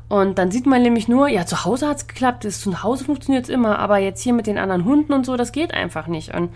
und 0.09 0.37
dann 0.37 0.51
sieht 0.51 0.67
man 0.67 0.83
nämlich 0.83 1.07
nur, 1.07 1.27
ja, 1.27 1.47
zu 1.47 1.65
Hause 1.65 1.87
hat 1.87 1.97
es 1.97 2.07
geklappt, 2.07 2.43
zu 2.43 2.83
Hause 2.83 3.03
funktioniert 3.03 3.45
es 3.45 3.49
immer, 3.49 3.79
aber 3.79 3.97
jetzt 3.97 4.21
hier 4.21 4.33
mit 4.33 4.45
den 4.45 4.59
anderen 4.59 4.85
Hunden 4.85 5.11
und 5.11 5.25
so, 5.25 5.35
das 5.35 5.51
geht 5.51 5.73
einfach 5.73 6.05
nicht. 6.05 6.35
Und 6.35 6.51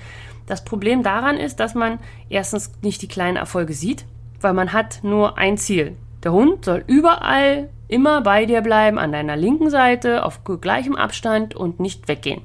das 0.45 0.63
Problem 0.63 1.01
daran 1.01 1.37
ist, 1.37 1.59
dass 1.59 1.73
man 1.73 1.97
erstens 2.29 2.71
nicht 2.83 3.01
die 3.01 3.07
kleinen 3.07 3.35
Erfolge 3.35 3.73
sieht, 3.73 4.05
weil 4.41 4.53
man 4.53 4.73
hat 4.73 4.99
nur 5.01 5.39
ein 5.39 5.57
Ziel. 5.57 5.97
Der 6.23 6.33
Hund 6.33 6.65
soll 6.65 6.83
überall 6.85 7.69
immer 7.87 8.21
bei 8.21 8.45
dir 8.45 8.61
bleiben, 8.61 8.99
an 8.99 9.11
deiner 9.11 9.35
linken 9.35 9.71
Seite, 9.71 10.23
auf 10.23 10.43
gleichem 10.43 10.95
Abstand 10.95 11.55
und 11.55 11.79
nicht 11.79 12.07
weggehen. 12.07 12.43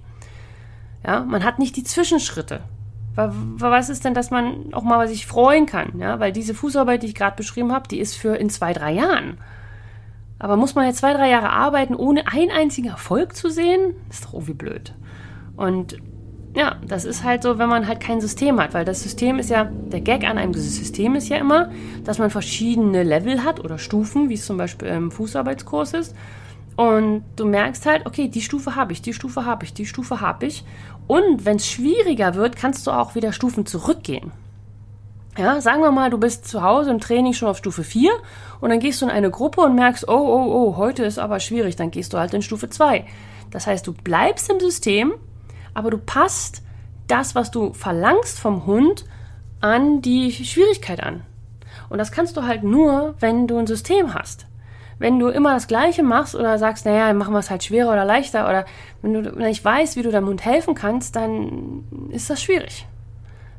Ja, 1.06 1.20
man 1.20 1.44
hat 1.44 1.58
nicht 1.58 1.76
die 1.76 1.84
Zwischenschritte. 1.84 2.60
Was 3.14 3.90
ist 3.90 4.04
denn, 4.04 4.14
dass 4.14 4.30
man 4.30 4.72
auch 4.72 4.84
mal 4.84 5.06
sich 5.06 5.26
freuen 5.26 5.66
kann? 5.66 5.98
Ja, 5.98 6.18
weil 6.18 6.32
diese 6.32 6.54
Fußarbeit, 6.54 7.02
die 7.02 7.08
ich 7.08 7.14
gerade 7.14 7.36
beschrieben 7.36 7.72
habe, 7.72 7.88
die 7.88 8.00
ist 8.00 8.16
für 8.16 8.36
in 8.36 8.48
zwei, 8.48 8.72
drei 8.72 8.92
Jahren. 8.92 9.36
Aber 10.38 10.56
muss 10.56 10.74
man 10.74 10.86
jetzt 10.86 10.98
zwei, 10.98 11.12
drei 11.12 11.28
Jahre 11.28 11.50
arbeiten, 11.50 11.94
ohne 11.94 12.26
einen 12.32 12.50
einzigen 12.50 12.88
Erfolg 12.88 13.36
zu 13.36 13.50
sehen? 13.50 13.94
Ist 14.10 14.24
doch 14.24 14.32
irgendwie 14.34 14.54
blöd. 14.54 14.94
Und 15.56 15.98
ja, 16.54 16.76
das 16.86 17.04
ist 17.04 17.22
halt 17.22 17.42
so, 17.42 17.58
wenn 17.58 17.68
man 17.68 17.86
halt 17.86 18.00
kein 18.00 18.20
System 18.20 18.60
hat, 18.60 18.74
weil 18.74 18.84
das 18.84 19.02
System 19.02 19.38
ist 19.38 19.50
ja, 19.50 19.64
der 19.64 20.00
Gag 20.00 20.24
an 20.28 20.38
einem 20.38 20.52
System 20.54 21.14
ist 21.14 21.28
ja 21.28 21.36
immer, 21.36 21.70
dass 22.04 22.18
man 22.18 22.30
verschiedene 22.30 23.02
Level 23.02 23.44
hat 23.44 23.60
oder 23.60 23.78
Stufen, 23.78 24.28
wie 24.28 24.34
es 24.34 24.44
zum 24.44 24.56
Beispiel 24.56 24.88
im 24.88 25.10
Fußarbeitskurs 25.10 25.94
ist. 25.94 26.14
Und 26.76 27.24
du 27.36 27.44
merkst 27.44 27.84
halt, 27.86 28.06
okay, 28.06 28.28
die 28.28 28.40
Stufe 28.40 28.76
habe 28.76 28.92
ich, 28.92 29.02
die 29.02 29.12
Stufe 29.12 29.44
habe 29.44 29.64
ich, 29.64 29.74
die 29.74 29.86
Stufe 29.86 30.20
habe 30.20 30.46
ich. 30.46 30.64
Und 31.06 31.44
wenn 31.44 31.56
es 31.56 31.66
schwieriger 31.66 32.34
wird, 32.34 32.56
kannst 32.56 32.86
du 32.86 32.90
auch 32.90 33.14
wieder 33.14 33.32
Stufen 33.32 33.66
zurückgehen. 33.66 34.32
Ja, 35.36 35.60
sagen 35.60 35.80
wir 35.80 35.92
mal, 35.92 36.10
du 36.10 36.18
bist 36.18 36.46
zu 36.46 36.62
Hause 36.62 36.90
im 36.90 37.00
Training 37.00 37.32
schon 37.32 37.48
auf 37.48 37.56
Stufe 37.56 37.84
4 37.84 38.10
und 38.60 38.68
dann 38.68 38.80
gehst 38.80 39.00
du 39.00 39.06
in 39.06 39.10
eine 39.10 39.30
Gruppe 39.30 39.62
und 39.62 39.74
merkst, 39.74 40.06
oh, 40.06 40.12
oh, 40.12 40.52
oh, 40.52 40.76
heute 40.76 41.04
ist 41.04 41.18
aber 41.18 41.40
schwierig, 41.40 41.74
dann 41.76 41.90
gehst 41.90 42.12
du 42.12 42.18
halt 42.18 42.34
in 42.34 42.42
Stufe 42.42 42.68
2. 42.68 43.06
Das 43.50 43.66
heißt, 43.66 43.86
du 43.86 43.94
bleibst 43.94 44.50
im 44.50 44.60
System, 44.60 45.14
aber 45.72 45.90
du 45.90 45.96
passt 45.96 46.62
das, 47.06 47.34
was 47.34 47.50
du 47.50 47.72
verlangst 47.72 48.38
vom 48.38 48.66
Hund, 48.66 49.06
an 49.60 50.02
die 50.02 50.32
Schwierigkeit 50.32 51.02
an. 51.02 51.22
Und 51.88 51.98
das 51.98 52.12
kannst 52.12 52.36
du 52.36 52.42
halt 52.42 52.62
nur, 52.62 53.14
wenn 53.20 53.46
du 53.46 53.56
ein 53.56 53.66
System 53.66 54.12
hast 54.12 54.46
wenn 55.02 55.18
du 55.18 55.28
immer 55.28 55.52
das 55.52 55.66
Gleiche 55.66 56.04
machst 56.04 56.36
oder 56.36 56.58
sagst, 56.58 56.86
naja, 56.86 57.12
machen 57.12 57.34
wir 57.34 57.40
es 57.40 57.50
halt 57.50 57.64
schwerer 57.64 57.92
oder 57.92 58.04
leichter 58.04 58.48
oder 58.48 58.64
wenn 59.02 59.12
du 59.12 59.20
nicht 59.32 59.64
weißt, 59.64 59.96
wie 59.96 60.02
du 60.02 60.12
deinem 60.12 60.28
Hund 60.28 60.44
helfen 60.44 60.76
kannst, 60.76 61.16
dann 61.16 61.84
ist 62.10 62.30
das 62.30 62.40
schwierig. 62.40 62.86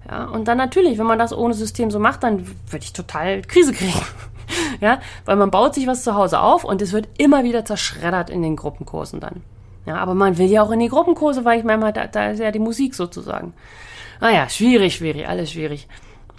Ja, 0.09 0.23
und 0.25 0.47
dann 0.47 0.57
natürlich, 0.57 0.97
wenn 0.97 1.05
man 1.05 1.19
das 1.19 1.33
ohne 1.33 1.53
System 1.53 1.91
so 1.91 1.99
macht, 1.99 2.23
dann 2.23 2.47
würde 2.47 2.83
ich 2.83 2.93
total 2.93 3.41
Krise 3.41 3.73
kriegen. 3.73 4.01
ja, 4.79 4.99
weil 5.25 5.35
man 5.35 5.51
baut 5.51 5.75
sich 5.75 5.85
was 5.85 6.03
zu 6.03 6.15
Hause 6.15 6.39
auf 6.39 6.63
und 6.63 6.81
es 6.81 6.93
wird 6.93 7.09
immer 7.17 7.43
wieder 7.43 7.65
zerschreddert 7.65 8.29
in 8.29 8.41
den 8.41 8.55
Gruppenkursen 8.55 9.19
dann. 9.19 9.43
Ja, 9.85 9.97
aber 9.97 10.15
man 10.15 10.37
will 10.37 10.47
ja 10.47 10.63
auch 10.63 10.71
in 10.71 10.79
die 10.79 10.87
Gruppenkurse, 10.87 11.43
weil 11.43 11.59
ich 11.59 11.65
meine, 11.65 11.91
da, 11.91 12.07
da 12.07 12.29
ist 12.29 12.39
ja 12.39 12.51
die 12.51 12.59
Musik 12.59 12.95
sozusagen. 12.95 13.53
Naja, 14.21 14.47
schwierig, 14.47 14.95
schwierig, 14.95 15.27
alles 15.27 15.51
schwierig. 15.51 15.89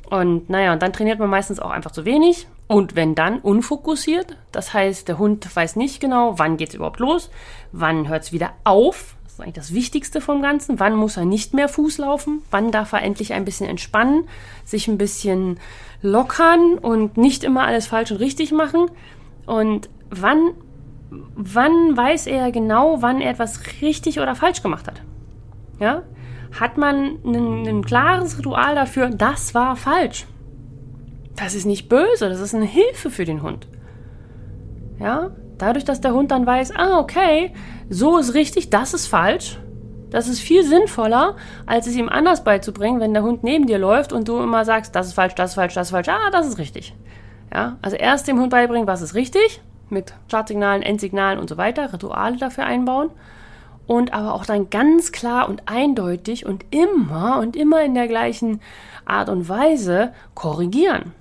Und 0.09 0.49
naja, 0.49 0.73
und 0.73 0.83
dann 0.83 0.95
trainiert 0.95 1.19
man 1.19 1.29
meistens 1.29 1.61
auch 1.61 1.71
einfach 1.71 1.91
zu 1.91 2.07
wenig. 2.07 2.47
Und 2.66 2.97
wenn 2.97 3.14
dann 3.14 3.40
unfokussiert, 3.40 4.37
das 4.50 4.73
heißt, 4.73 5.09
der 5.09 5.18
Hund 5.18 5.54
weiß 5.54 5.76
nicht 5.76 6.00
genau, 6.00 6.38
wann 6.38 6.56
geht 6.56 6.71
es 6.71 6.75
überhaupt 6.75 7.00
los, 7.00 7.30
wann 7.73 8.09
hört 8.09 8.23
es 8.23 8.33
wieder 8.33 8.52
auf. 8.64 9.16
Das 9.25 9.35
ist 9.35 9.40
eigentlich 9.40 9.54
das 9.54 9.75
Wichtigste 9.75 10.21
vom 10.21 10.40
Ganzen. 10.40 10.80
Wann 10.80 10.97
muss 10.97 11.16
er 11.16 11.25
nicht 11.25 11.52
mehr 11.52 11.68
Fuß 11.68 11.99
laufen? 11.99 12.42
Wann 12.50 12.71
darf 12.71 12.92
er 12.92 13.02
endlich 13.02 13.33
ein 13.33 13.44
bisschen 13.44 13.68
entspannen, 13.68 14.28
sich 14.64 14.88
ein 14.88 14.99
bisschen 14.99 15.59
lockern 16.00 16.78
und 16.78 17.16
nicht 17.16 17.44
immer 17.44 17.64
alles 17.66 17.87
falsch 17.87 18.12
und 18.12 18.18
richtig 18.18 18.52
machen? 18.52 18.90
Und 19.44 19.90
wann, 20.09 20.52
wann 21.11 21.97
weiß 21.97 22.26
er 22.26 22.50
genau, 22.50 23.02
wann 23.02 23.21
er 23.21 23.33
etwas 23.33 23.61
richtig 23.83 24.21
oder 24.21 24.35
falsch 24.35 24.62
gemacht 24.62 24.87
hat? 24.87 25.02
Ja? 25.80 26.02
hat 26.61 26.78
man 26.78 27.18
ein, 27.25 27.66
ein 27.66 27.85
klares 27.85 28.38
Ritual 28.38 28.75
dafür, 28.75 29.11
das 29.11 29.54
war 29.54 29.76
falsch. 29.76 30.26
Das 31.37 31.55
ist 31.55 31.64
nicht 31.64 31.88
böse, 31.88 32.29
das 32.29 32.41
ist 32.41 32.55
eine 32.55 32.64
Hilfe 32.64 33.11
für 33.11 33.25
den 33.25 33.43
Hund. 33.43 33.67
Ja, 35.00 35.31
dadurch, 35.59 35.85
dass 35.85 36.00
der 36.00 36.14
Hund 36.14 36.31
dann 36.31 36.47
weiß, 36.47 36.73
ah, 36.76 36.99
okay, 36.99 37.53
so 37.88 38.19
ist 38.19 38.35
richtig, 38.35 38.71
das 38.71 38.95
ist 38.95 39.07
falsch. 39.07 39.59
Das 40.11 40.29
ist 40.29 40.38
viel 40.38 40.62
sinnvoller, 40.64 41.35
als 41.67 41.88
es 41.88 41.97
ihm 41.97 42.09
anders 42.09 42.45
beizubringen, 42.45 43.00
wenn 43.00 43.14
der 43.14 43.25
Hund 43.25 43.43
neben 43.43 43.67
dir 43.67 43.79
läuft 43.79 44.12
und 44.12 44.29
du 44.29 44.38
immer 44.38 44.64
sagst, 44.64 44.95
das 44.95 45.09
ist 45.09 45.14
falsch, 45.14 45.35
das 45.35 45.50
ist 45.50 45.55
falsch, 45.57 45.75
das 45.75 45.88
ist 45.88 45.91
falsch, 45.91 46.09
ah, 46.09 46.31
das 46.31 46.47
ist 46.47 46.59
richtig. 46.59 46.95
Ja, 47.53 47.79
also 47.83 47.97
erst 47.97 48.29
dem 48.29 48.38
Hund 48.38 48.50
beibringen, 48.50 48.87
was 48.87 49.03
ist 49.03 49.14
richtig, 49.14 49.61
mit 49.91 50.14
Startsignalen, 50.29 50.83
Endsignalen 50.83 51.41
und 51.41 51.49
so 51.49 51.57
weiter, 51.57 51.93
Rituale 51.93 52.37
dafür 52.37 52.64
einbauen 52.64 53.11
und 53.87 54.12
aber 54.12 54.35
auch 54.35 54.47
dann 54.47 54.71
ganz 54.71 55.12
klar 55.12 55.49
und 55.49 55.62
eindeutig 55.67 56.47
und 56.47 56.64
immer 56.71 57.38
und 57.41 57.57
immer 57.57 57.83
in 57.83 57.95
der 57.95 58.09
gleichen 58.09 58.61
Art 59.05 59.29
und 59.29 59.49
Weise 59.49 60.12
korrigieren, 60.35 61.12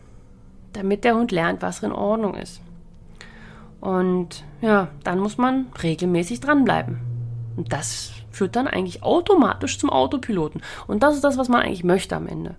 damit 0.73 1.03
der 1.03 1.15
Hund 1.15 1.31
lernt, 1.31 1.61
was 1.61 1.83
in 1.83 1.91
Ordnung 1.91 2.35
ist. 2.35 2.61
Und 3.79 4.43
ja, 4.61 4.89
dann 5.03 5.19
muss 5.19 5.37
man 5.37 5.67
regelmäßig 5.81 6.39
dranbleiben. 6.39 6.99
Und 7.57 7.71
das 7.73 8.11
führt 8.31 8.55
dann 8.55 8.67
eigentlich 8.67 9.03
automatisch 9.03 9.77
zum 9.77 9.89
Autopiloten. 9.89 10.61
Und 10.87 11.03
das 11.03 11.15
ist 11.15 11.23
das, 11.23 11.37
was 11.37 11.49
man 11.49 11.61
eigentlich 11.61 11.83
möchte 11.83 12.15
am 12.15 12.27
Ende. 12.27 12.55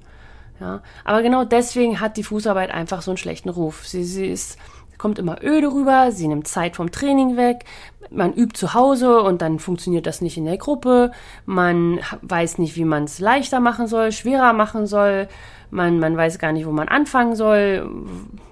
Ja, 0.61 0.83
aber 1.05 1.23
genau 1.23 1.45
deswegen 1.45 2.01
hat 2.01 2.17
die 2.17 2.23
Fußarbeit 2.23 2.71
einfach 2.71 3.03
so 3.03 3.11
einen 3.11 3.19
schlechten 3.19 3.49
Ruf. 3.49 3.87
Sie, 3.87 4.05
sie 4.05 4.27
ist 4.27 4.59
kommt 4.99 5.19
immer 5.19 5.43
öde 5.43 5.69
rüber, 5.69 6.13
sie 6.13 6.29
nimmt 6.29 6.49
Zeit 6.49 6.77
vom 6.77 6.91
Training 6.91 7.37
weg, 7.37 7.65
man 8.11 8.33
übt 8.33 8.59
zu 8.59 8.75
Hause 8.75 9.21
und 9.21 9.43
dann 9.43 9.59
funktioniert 9.59 10.07
das 10.07 10.21
nicht 10.21 10.37
in 10.37 10.45
der 10.45 10.57
Gruppe, 10.57 11.13
man 11.47 12.01
weiß 12.23 12.59
nicht, 12.59 12.77
wie 12.77 12.85
man 12.85 13.05
es 13.05 13.19
leichter 13.19 13.61
machen 13.61 13.87
soll, 13.87 14.13
schwerer 14.13 14.53
machen 14.53 14.87
soll, 14.87 15.29
man, 15.75 15.99
man 15.99 16.17
weiß 16.17 16.39
gar 16.39 16.53
nicht, 16.53 16.67
wo 16.67 16.71
man 16.71 16.89
anfangen 16.89 17.35
soll 17.35 17.91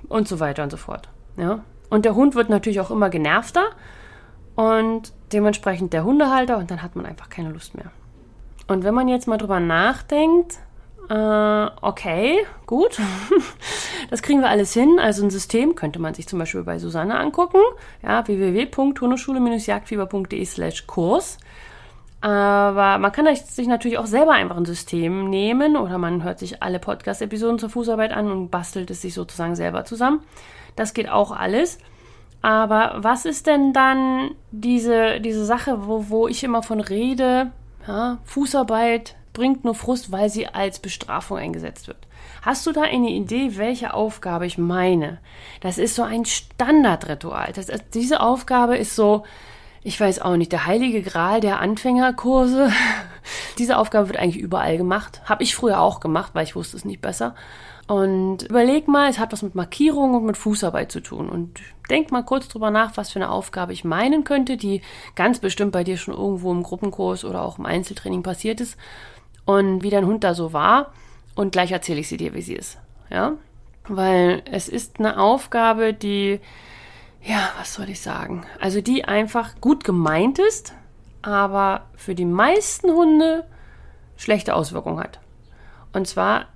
und 0.09 0.29
so 0.29 0.41
weiter 0.41 0.65
und 0.65 0.71
so 0.71 0.77
fort. 0.77 1.09
Ja? 1.37 1.61
Und 1.89 2.05
der 2.05 2.15
Hund 2.15 2.35
wird 2.35 2.51
natürlich 2.51 2.81
auch 2.81 2.91
immer 2.91 3.11
genervter 3.11 3.65
und 4.57 5.13
dementsprechend 5.33 5.93
der 5.93 6.05
Hundehalter 6.05 6.59
und 6.59 6.71
dann 6.71 6.83
hat 6.83 6.97
man 6.97 7.07
einfach 7.07 7.31
keine 7.31 7.51
Lust 7.51 7.75
mehr. 7.75 7.91
Und 8.67 8.85
wenn 8.85 8.95
man 8.95 9.09
jetzt 9.09 9.29
mal 9.29 9.39
drüber 9.39 9.61
nachdenkt, 9.61 10.59
äh, 11.09 11.67
okay, 11.81 12.45
gut. 12.67 13.01
Das 14.11 14.21
kriegen 14.21 14.41
wir 14.43 14.51
alles 14.51 14.75
hin. 14.75 14.99
Also 15.01 15.25
ein 15.25 15.31
System 15.31 15.75
könnte 15.75 15.99
man 15.99 16.13
sich 16.13 16.29
zum 16.29 16.39
Beispiel 16.39 16.65
bei 16.65 16.79
Susanne 16.79 17.19
angucken. 17.19 17.63
Ja, 18.03 18.27
www.hundeschule-jagdfieber.de 18.27 20.45
slash 20.45 20.87
Kurs. 20.87 21.39
Aber 22.23 22.99
man 22.99 23.11
kann 23.11 23.27
sich 23.35 23.67
natürlich 23.67 23.99
auch 23.99 24.07
selber 24.07 24.33
einfach 24.33 24.57
ein 24.57 24.65
System 24.65 25.29
nehmen 25.29 25.77
oder 25.77 25.99
man 25.99 26.23
hört 26.23 26.39
sich 26.39 26.63
alle 26.63 26.79
Podcast-Episoden 26.79 27.59
zur 27.59 27.69
Fußarbeit 27.69 28.13
an 28.13 28.31
und 28.31 28.51
bastelt 28.51 28.91
es 28.93 29.03
sich 29.03 29.13
sozusagen 29.13 29.57
selber 29.57 29.85
zusammen. 29.85 30.21
Das 30.77 30.95
geht 30.95 31.09
auch 31.09 31.33
alles. 31.33 31.79
Aber 32.41 32.95
was 32.99 33.25
ist 33.25 33.49
denn 33.49 33.73
dann 33.73 34.31
diese, 34.53 35.21
diese 35.21 35.45
Sache, 35.45 35.87
wo, 35.89 36.09
wo 36.11 36.29
ich 36.29 36.45
immer 36.45 36.63
von 36.63 36.81
rede? 36.81 37.51
Ja, 37.89 38.19
Fußarbeit, 38.25 39.17
bringt 39.33 39.65
nur 39.65 39.75
Frust, 39.75 40.13
weil 40.13 40.29
sie 40.29 40.47
als 40.47 40.79
Bestrafung 40.79 41.39
eingesetzt 41.39 41.89
wird. 41.89 41.99
Hast 42.43 42.67
du 42.67 42.73
da 42.73 42.83
eine 42.83 43.11
Idee, 43.11 43.57
welche 43.57 43.95
Aufgabe 43.95 44.47
ich 44.47 44.59
meine? 44.59 45.19
Das 45.61 45.79
ist 45.79 45.97
so 45.97 46.03
ein 46.03 46.25
Standardritual. 46.25 47.53
Das, 47.53 47.67
diese 47.95 48.21
Aufgabe 48.21 48.77
ist 48.77 48.95
so, 48.95 49.25
ich 49.85 50.01
weiß 50.01 50.21
auch 50.21 50.37
nicht, 50.37 50.53
der 50.53 50.67
heilige 50.67 51.03
Gral 51.03 51.41
der 51.41 51.61
Anfängerkurse. 51.61 52.71
diese 53.59 53.79
Aufgabe 53.79 54.09
wird 54.09 54.19
eigentlich 54.19 54.43
überall 54.43 54.77
gemacht. 54.77 55.23
Habe 55.25 55.43
ich 55.43 55.55
früher 55.55 55.81
auch 55.81 56.01
gemacht, 56.01 56.31
weil 56.35 56.45
ich 56.45 56.55
wusste 56.57 56.77
es 56.77 56.85
nicht 56.85 57.01
besser. 57.01 57.35
Und 57.89 58.45
überleg 58.45 58.87
mal, 58.87 59.11
es 59.11 59.19
hat 59.19 59.33
was 59.33 59.43
mit 59.43 59.55
Markierung 59.55 60.15
und 60.15 60.25
mit 60.25 60.37
Fußarbeit 60.37 60.93
zu 60.93 61.01
tun. 61.01 61.29
Und 61.29 61.61
denk 61.91 62.13
mal 62.13 62.23
kurz 62.23 62.49
drüber 62.49 62.71
nach, 62.71 62.97
was 62.97 63.11
für 63.11 63.19
eine 63.19 63.31
Aufgabe 63.31 63.73
ich 63.73 63.85
meinen 63.85 64.25
könnte, 64.25 64.57
die 64.57 64.83
ganz 65.17 65.41
bestimmt 65.41 65.73
bei 65.73 65.83
dir 65.83 65.97
schon 65.97 66.15
irgendwo 66.15 66.53
im 66.53 66.63
Gruppenkurs 66.63 67.25
oder 67.25 67.43
auch 67.43 67.59
im 67.59 67.67
Einzeltraining 67.67 68.23
passiert 68.23 68.61
ist 68.61 68.79
und 69.45 69.83
wie 69.83 69.91
dein 69.91 70.07
Hund 70.07 70.25
da 70.25 70.35
so 70.35 70.53
war. 70.53 70.93
und 71.35 71.53
gleich 71.53 71.73
erzähle 71.73 72.01
ich 72.01 72.09
sie 72.09 72.19
dir, 72.19 72.35
wie 72.35 72.43
sie 72.43 72.55
ist. 72.55 72.79
Ja? 73.11 73.33
Weil 73.89 74.43
es 74.51 74.69
ist 74.69 74.99
eine 74.99 75.19
Aufgabe, 75.19 75.93
die, 75.93 76.41
ja, 77.25 77.51
was 77.59 77.75
soll 77.75 77.89
ich 77.89 78.01
sagen? 78.01 78.45
Also 78.61 78.81
die 78.81 79.05
einfach 79.05 79.61
gut 79.61 79.85
gemeint 79.85 80.39
ist, 80.39 80.75
aber 81.23 81.87
für 81.95 82.15
die 82.15 82.25
meisten 82.25 82.91
Hunde 82.91 83.45
schlechte 84.17 84.55
Auswirkungen 84.55 84.99
hat. 84.99 85.21
Und 85.93 86.09
zwar, 86.09 86.47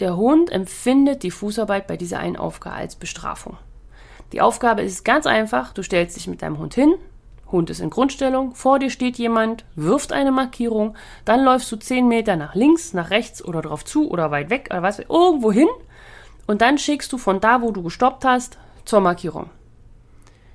der 0.00 0.16
Hund 0.16 0.50
empfindet 0.50 1.22
die 1.22 1.30
Fußarbeit 1.30 1.86
bei 1.86 1.96
dieser 1.96 2.18
einen 2.18 2.36
Aufgabe 2.36 2.76
als 2.76 2.96
Bestrafung. 2.96 3.56
Die 4.32 4.40
Aufgabe 4.40 4.82
ist 4.82 5.04
ganz 5.04 5.26
einfach, 5.26 5.72
du 5.72 5.82
stellst 5.82 6.16
dich 6.16 6.26
mit 6.26 6.42
deinem 6.42 6.58
Hund 6.58 6.74
hin, 6.74 6.94
Hund 7.50 7.68
ist 7.68 7.80
in 7.80 7.90
Grundstellung, 7.90 8.54
vor 8.54 8.78
dir 8.78 8.88
steht 8.88 9.18
jemand, 9.18 9.66
wirft 9.76 10.12
eine 10.12 10.32
Markierung, 10.32 10.96
dann 11.26 11.44
läufst 11.44 11.70
du 11.70 11.76
10 11.76 12.08
Meter 12.08 12.36
nach 12.36 12.54
links, 12.54 12.94
nach 12.94 13.10
rechts 13.10 13.44
oder 13.44 13.60
drauf 13.60 13.84
zu 13.84 14.10
oder 14.10 14.30
weit 14.30 14.48
weg 14.48 14.68
oder 14.70 14.82
was, 14.82 15.00
irgendwo 15.00 15.52
hin 15.52 15.68
und 16.46 16.62
dann 16.62 16.78
schickst 16.78 17.12
du 17.12 17.18
von 17.18 17.40
da, 17.40 17.60
wo 17.60 17.70
du 17.70 17.82
gestoppt 17.82 18.24
hast, 18.24 18.58
zur 18.86 19.00
Markierung. 19.00 19.50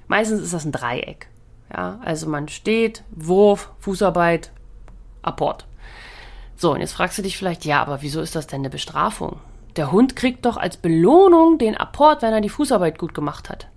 Meistens 0.08 0.42
ist 0.42 0.54
das 0.54 0.66
ein 0.66 0.72
Dreieck. 0.72 1.28
Ja, 1.72 2.00
also 2.04 2.28
man 2.30 2.48
steht, 2.48 3.04
Wurf, 3.12 3.72
Fußarbeit, 3.80 4.52
Apport. 5.22 5.66
So, 6.56 6.74
und 6.74 6.80
jetzt 6.80 6.94
fragst 6.94 7.18
du 7.18 7.22
dich 7.22 7.38
vielleicht, 7.38 7.66
ja, 7.66 7.82
aber 7.82 8.02
wieso 8.02 8.22
ist 8.22 8.36
das 8.36 8.48
denn 8.48 8.62
eine 8.62 8.70
Bestrafung? 8.70 9.40
Der 9.76 9.92
Hund 9.92 10.16
kriegt 10.16 10.46
doch 10.46 10.58
als 10.58 10.78
Belohnung 10.78 11.58
den 11.60 11.78
Apport, 11.78 12.22
wenn 12.22 12.34
er 12.34 12.42
die 12.42 12.50
Fußarbeit 12.50 12.98
gut 12.98 13.14
gemacht 13.14 13.50
hat. 13.50 13.68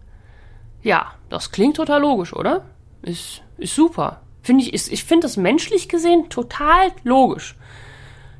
Ja, 0.83 1.13
das 1.29 1.51
klingt 1.51 1.77
total 1.77 2.01
logisch, 2.01 2.33
oder? 2.33 2.65
Ist, 3.03 3.43
ist 3.59 3.75
super. 3.75 4.23
Finde 4.43 4.65
ich, 4.65 4.73
ist, 4.73 4.91
ich 4.91 5.05
finde 5.05 5.27
das 5.27 5.37
menschlich 5.37 5.89
gesehen 5.89 6.31
total 6.31 6.93
logisch. 7.05 7.55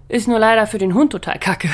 Ist 0.09 0.27
nur 0.27 0.39
leider 0.39 0.67
für 0.67 0.79
den 0.79 0.95
Hund 0.95 1.13
total 1.13 1.39
kacke. 1.39 1.69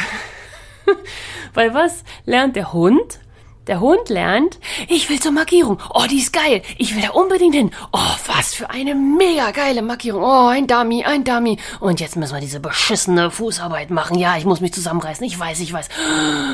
Weil 1.54 1.72
was 1.72 2.02
lernt 2.24 2.56
der 2.56 2.72
Hund? 2.72 3.20
Der 3.66 3.80
Hund 3.80 4.08
lernt, 4.08 4.60
ich 4.86 5.10
will 5.10 5.18
zur 5.18 5.32
Markierung. 5.32 5.78
Oh, 5.92 6.04
die 6.08 6.18
ist 6.18 6.32
geil. 6.32 6.62
Ich 6.78 6.94
will 6.94 7.02
da 7.02 7.10
unbedingt 7.10 7.56
hin. 7.56 7.72
Oh, 7.92 7.98
was 8.26 8.54
für 8.54 8.70
eine 8.70 8.94
mega 8.94 9.50
geile 9.50 9.82
Markierung. 9.82 10.22
Oh, 10.22 10.46
ein 10.46 10.68
Dummy, 10.68 11.04
ein 11.04 11.24
Dummy. 11.24 11.58
Und 11.80 11.98
jetzt 11.98 12.14
müssen 12.14 12.34
wir 12.34 12.40
diese 12.40 12.60
beschissene 12.60 13.28
Fußarbeit 13.28 13.90
machen. 13.90 14.18
Ja, 14.18 14.36
ich 14.36 14.44
muss 14.44 14.60
mich 14.60 14.72
zusammenreißen. 14.72 15.26
Ich 15.26 15.36
weiß, 15.36 15.58
ich 15.58 15.72
weiß. 15.72 15.88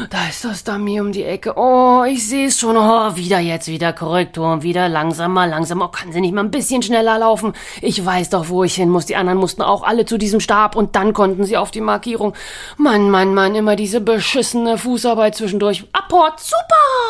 Da 0.09 0.29
ist 0.31 0.43
das 0.43 0.65
Dummy 0.65 1.03
um 1.03 1.13
die 1.13 1.25
Ecke. 1.25 1.53
Oh, 1.57 2.03
ich 2.09 2.27
sehe 2.27 2.47
es 2.47 2.59
schon. 2.59 2.79
Oh, 2.79 3.15
wieder 3.15 3.41
jetzt, 3.41 3.69
wieder 3.69 3.93
Korrektur. 3.93 4.63
Wieder 4.63 4.89
langsamer, 4.89 5.47
langsamer. 5.47 5.85
Oh, 5.85 5.89
kann 5.89 6.13
sie 6.13 6.23
nicht 6.23 6.33
mal 6.33 6.45
ein 6.45 6.51
bisschen 6.51 6.81
schneller 6.81 7.19
laufen? 7.19 7.53
Ich 7.83 8.03
weiß 8.03 8.31
doch, 8.31 8.49
wo 8.49 8.65
ich 8.65 8.77
hin 8.77 8.89
muss. 8.89 9.05
Die 9.05 9.17
anderen 9.17 9.39
mussten 9.39 9.61
auch 9.61 9.83
alle 9.83 10.07
zu 10.07 10.17
diesem 10.17 10.41
Stab 10.41 10.77
und 10.77 10.97
dann 10.97 11.13
konnten 11.13 11.45
sie 11.45 11.59
auf 11.59 11.71
die 11.71 11.83
Markierung. 11.83 12.33
Mann, 12.79 13.11
Mann, 13.11 13.35
Mann, 13.35 13.55
immer 13.55 13.77
diese 13.77 14.01
beschissene 14.01 14.79
Fußarbeit 14.79 15.35
zwischendurch. 15.35 15.85
Apport, 15.93 16.41
super! 16.41 17.02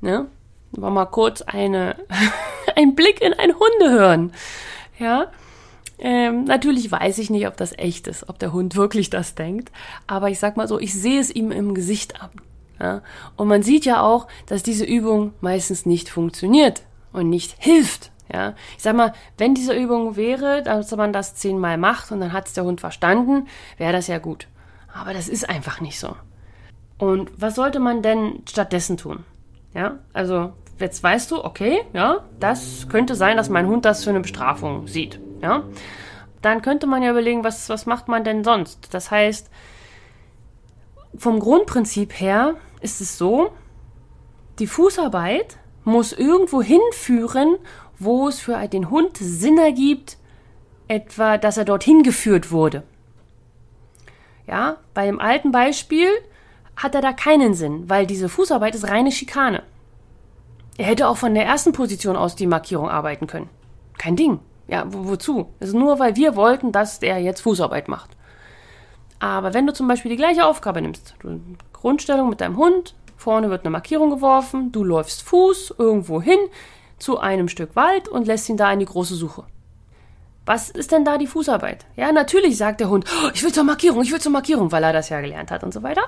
Ne? 0.00 0.26
War 0.72 0.90
mal 0.90 1.06
kurz 1.06 1.42
eine, 1.42 1.96
ein 2.76 2.94
Blick 2.94 3.20
in 3.20 3.34
ein 3.34 3.52
Hundehören. 3.54 4.32
Ja. 4.98 5.30
Ähm, 5.98 6.44
natürlich 6.44 6.90
weiß 6.90 7.18
ich 7.18 7.30
nicht, 7.30 7.46
ob 7.46 7.56
das 7.56 7.78
echt 7.78 8.08
ist, 8.08 8.28
ob 8.28 8.38
der 8.38 8.52
Hund 8.52 8.74
wirklich 8.74 9.10
das 9.10 9.34
denkt. 9.36 9.70
Aber 10.06 10.30
ich 10.30 10.40
sag 10.40 10.56
mal 10.56 10.66
so, 10.66 10.80
ich 10.80 10.92
sehe 10.92 11.20
es 11.20 11.30
ihm 11.30 11.52
im 11.52 11.74
Gesicht 11.74 12.20
an. 12.20 12.30
Ja? 12.80 13.02
Und 13.36 13.48
man 13.48 13.62
sieht 13.62 13.84
ja 13.84 14.02
auch, 14.02 14.26
dass 14.46 14.64
diese 14.64 14.84
Übung 14.84 15.32
meistens 15.40 15.86
nicht 15.86 16.08
funktioniert 16.08 16.82
und 17.12 17.28
nicht 17.28 17.54
hilft. 17.58 18.10
Ja, 18.32 18.54
ich 18.76 18.82
sag 18.82 18.96
mal, 18.96 19.12
wenn 19.36 19.54
diese 19.54 19.74
Übung 19.74 20.16
wäre, 20.16 20.62
dass 20.62 20.90
man 20.96 21.12
das 21.12 21.34
zehnmal 21.34 21.76
macht 21.76 22.10
und 22.12 22.20
dann 22.20 22.32
hat 22.32 22.46
es 22.46 22.54
der 22.54 22.64
Hund 22.64 22.80
verstanden, 22.80 23.46
wäre 23.76 23.92
das 23.92 24.06
ja 24.06 24.18
gut. 24.18 24.48
Aber 24.94 25.12
das 25.12 25.28
ist 25.28 25.48
einfach 25.48 25.80
nicht 25.80 25.98
so. 25.98 26.16
Und 27.02 27.32
was 27.36 27.56
sollte 27.56 27.80
man 27.80 28.00
denn 28.00 28.44
stattdessen 28.48 28.96
tun? 28.96 29.24
Ja, 29.74 29.98
also 30.12 30.52
jetzt 30.78 31.02
weißt 31.02 31.32
du, 31.32 31.44
okay, 31.44 31.80
ja, 31.92 32.20
das 32.38 32.86
könnte 32.88 33.16
sein, 33.16 33.36
dass 33.36 33.48
mein 33.48 33.66
Hund 33.66 33.84
das 33.84 34.04
für 34.04 34.10
eine 34.10 34.20
Bestrafung 34.20 34.86
sieht. 34.86 35.18
Ja, 35.40 35.64
dann 36.42 36.62
könnte 36.62 36.86
man 36.86 37.02
ja 37.02 37.10
überlegen, 37.10 37.42
was, 37.42 37.68
was 37.68 37.86
macht 37.86 38.06
man 38.06 38.22
denn 38.22 38.44
sonst? 38.44 38.94
Das 38.94 39.10
heißt, 39.10 39.50
vom 41.16 41.40
Grundprinzip 41.40 42.20
her 42.20 42.54
ist 42.80 43.00
es 43.00 43.18
so, 43.18 43.50
die 44.60 44.68
Fußarbeit 44.68 45.58
muss 45.82 46.12
irgendwo 46.12 46.62
hinführen, 46.62 47.56
wo 47.98 48.28
es 48.28 48.38
für 48.38 48.64
den 48.68 48.90
Hund 48.90 49.16
Sinn 49.16 49.58
ergibt, 49.58 50.18
etwa, 50.86 51.36
dass 51.36 51.56
er 51.56 51.64
dorthin 51.64 52.04
geführt 52.04 52.52
wurde. 52.52 52.84
Ja, 54.46 54.76
bei 54.94 55.06
dem 55.06 55.18
alten 55.18 55.50
Beispiel 55.50 56.06
hat 56.76 56.94
er 56.94 57.00
da 57.00 57.12
keinen 57.12 57.54
Sinn, 57.54 57.88
weil 57.88 58.06
diese 58.06 58.28
Fußarbeit 58.28 58.74
ist 58.74 58.88
reine 58.88 59.12
Schikane. 59.12 59.62
Er 60.78 60.86
hätte 60.86 61.08
auch 61.08 61.16
von 61.16 61.34
der 61.34 61.44
ersten 61.44 61.72
Position 61.72 62.16
aus 62.16 62.34
die 62.34 62.46
Markierung 62.46 62.88
arbeiten 62.88 63.26
können. 63.26 63.50
Kein 63.98 64.16
Ding. 64.16 64.40
Ja, 64.68 64.84
wo, 64.86 65.08
wozu? 65.08 65.48
Das 65.60 65.68
ist 65.68 65.74
nur, 65.74 65.98
weil 65.98 66.16
wir 66.16 66.34
wollten, 66.34 66.72
dass 66.72 66.98
der 66.98 67.18
jetzt 67.18 67.42
Fußarbeit 67.42 67.88
macht. 67.88 68.10
Aber 69.18 69.54
wenn 69.54 69.66
du 69.66 69.72
zum 69.72 69.86
Beispiel 69.86 70.10
die 70.10 70.16
gleiche 70.16 70.46
Aufgabe 70.46 70.82
nimmst, 70.82 71.14
du 71.20 71.40
Grundstellung 71.72 72.28
mit 72.28 72.40
deinem 72.40 72.56
Hund, 72.56 72.94
vorne 73.16 73.50
wird 73.50 73.62
eine 73.62 73.70
Markierung 73.70 74.10
geworfen, 74.10 74.72
du 74.72 74.82
läufst 74.82 75.22
Fuß 75.22 75.74
irgendwo 75.78 76.20
hin 76.20 76.38
zu 76.98 77.18
einem 77.18 77.48
Stück 77.48 77.76
Wald 77.76 78.08
und 78.08 78.26
lässt 78.26 78.48
ihn 78.48 78.56
da 78.56 78.72
in 78.72 78.78
die 78.78 78.84
große 78.84 79.14
Suche. 79.14 79.44
Was 80.44 80.70
ist 80.70 80.90
denn 80.90 81.04
da 81.04 81.18
die 81.18 81.28
Fußarbeit? 81.28 81.86
Ja, 81.96 82.10
natürlich 82.10 82.56
sagt 82.56 82.80
der 82.80 82.88
Hund, 82.88 83.04
oh, 83.08 83.30
ich 83.32 83.44
will 83.44 83.52
zur 83.52 83.62
Markierung, 83.62 84.02
ich 84.02 84.10
will 84.10 84.20
zur 84.20 84.32
Markierung, 84.32 84.72
weil 84.72 84.82
er 84.82 84.92
das 84.92 85.08
ja 85.08 85.20
gelernt 85.20 85.52
hat 85.52 85.62
und 85.62 85.72
so 85.72 85.82
weiter. 85.82 86.02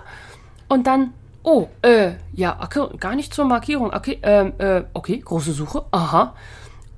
Und 0.69 0.87
dann, 0.87 1.13
oh, 1.43 1.69
äh, 1.83 2.13
ja, 2.33 2.59
okay, 2.63 2.87
gar 2.99 3.15
nicht 3.15 3.35
zur 3.35 3.45
Markierung. 3.45 3.93
Okay, 3.93 4.19
ähm, 4.23 4.53
äh, 4.59 4.83
okay, 4.95 5.19
große 5.19 5.53
Suche, 5.53 5.85
aha. 5.91 6.35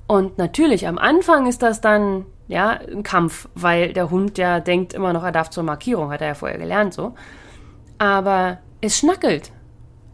Und 0.07 0.37
natürlich, 0.37 0.87
am 0.87 0.97
Anfang 0.97 1.47
ist 1.47 1.61
das 1.61 1.81
dann, 1.81 2.25
ja, 2.47 2.69
ein 2.69 3.03
Kampf, 3.03 3.49
weil 3.55 3.93
der 3.93 4.09
Hund 4.09 4.37
ja 4.37 4.59
denkt 4.59 4.93
immer 4.93 5.11
noch, 5.11 5.23
er 5.23 5.33
darf 5.33 5.49
zur 5.49 5.63
Markierung, 5.63 6.11
hat 6.11 6.21
er 6.21 6.27
ja 6.27 6.33
vorher 6.33 6.57
gelernt 6.57 6.93
so. 6.93 7.13
Aber 7.97 8.59
es 8.79 8.97
schnackelt. 8.97 9.51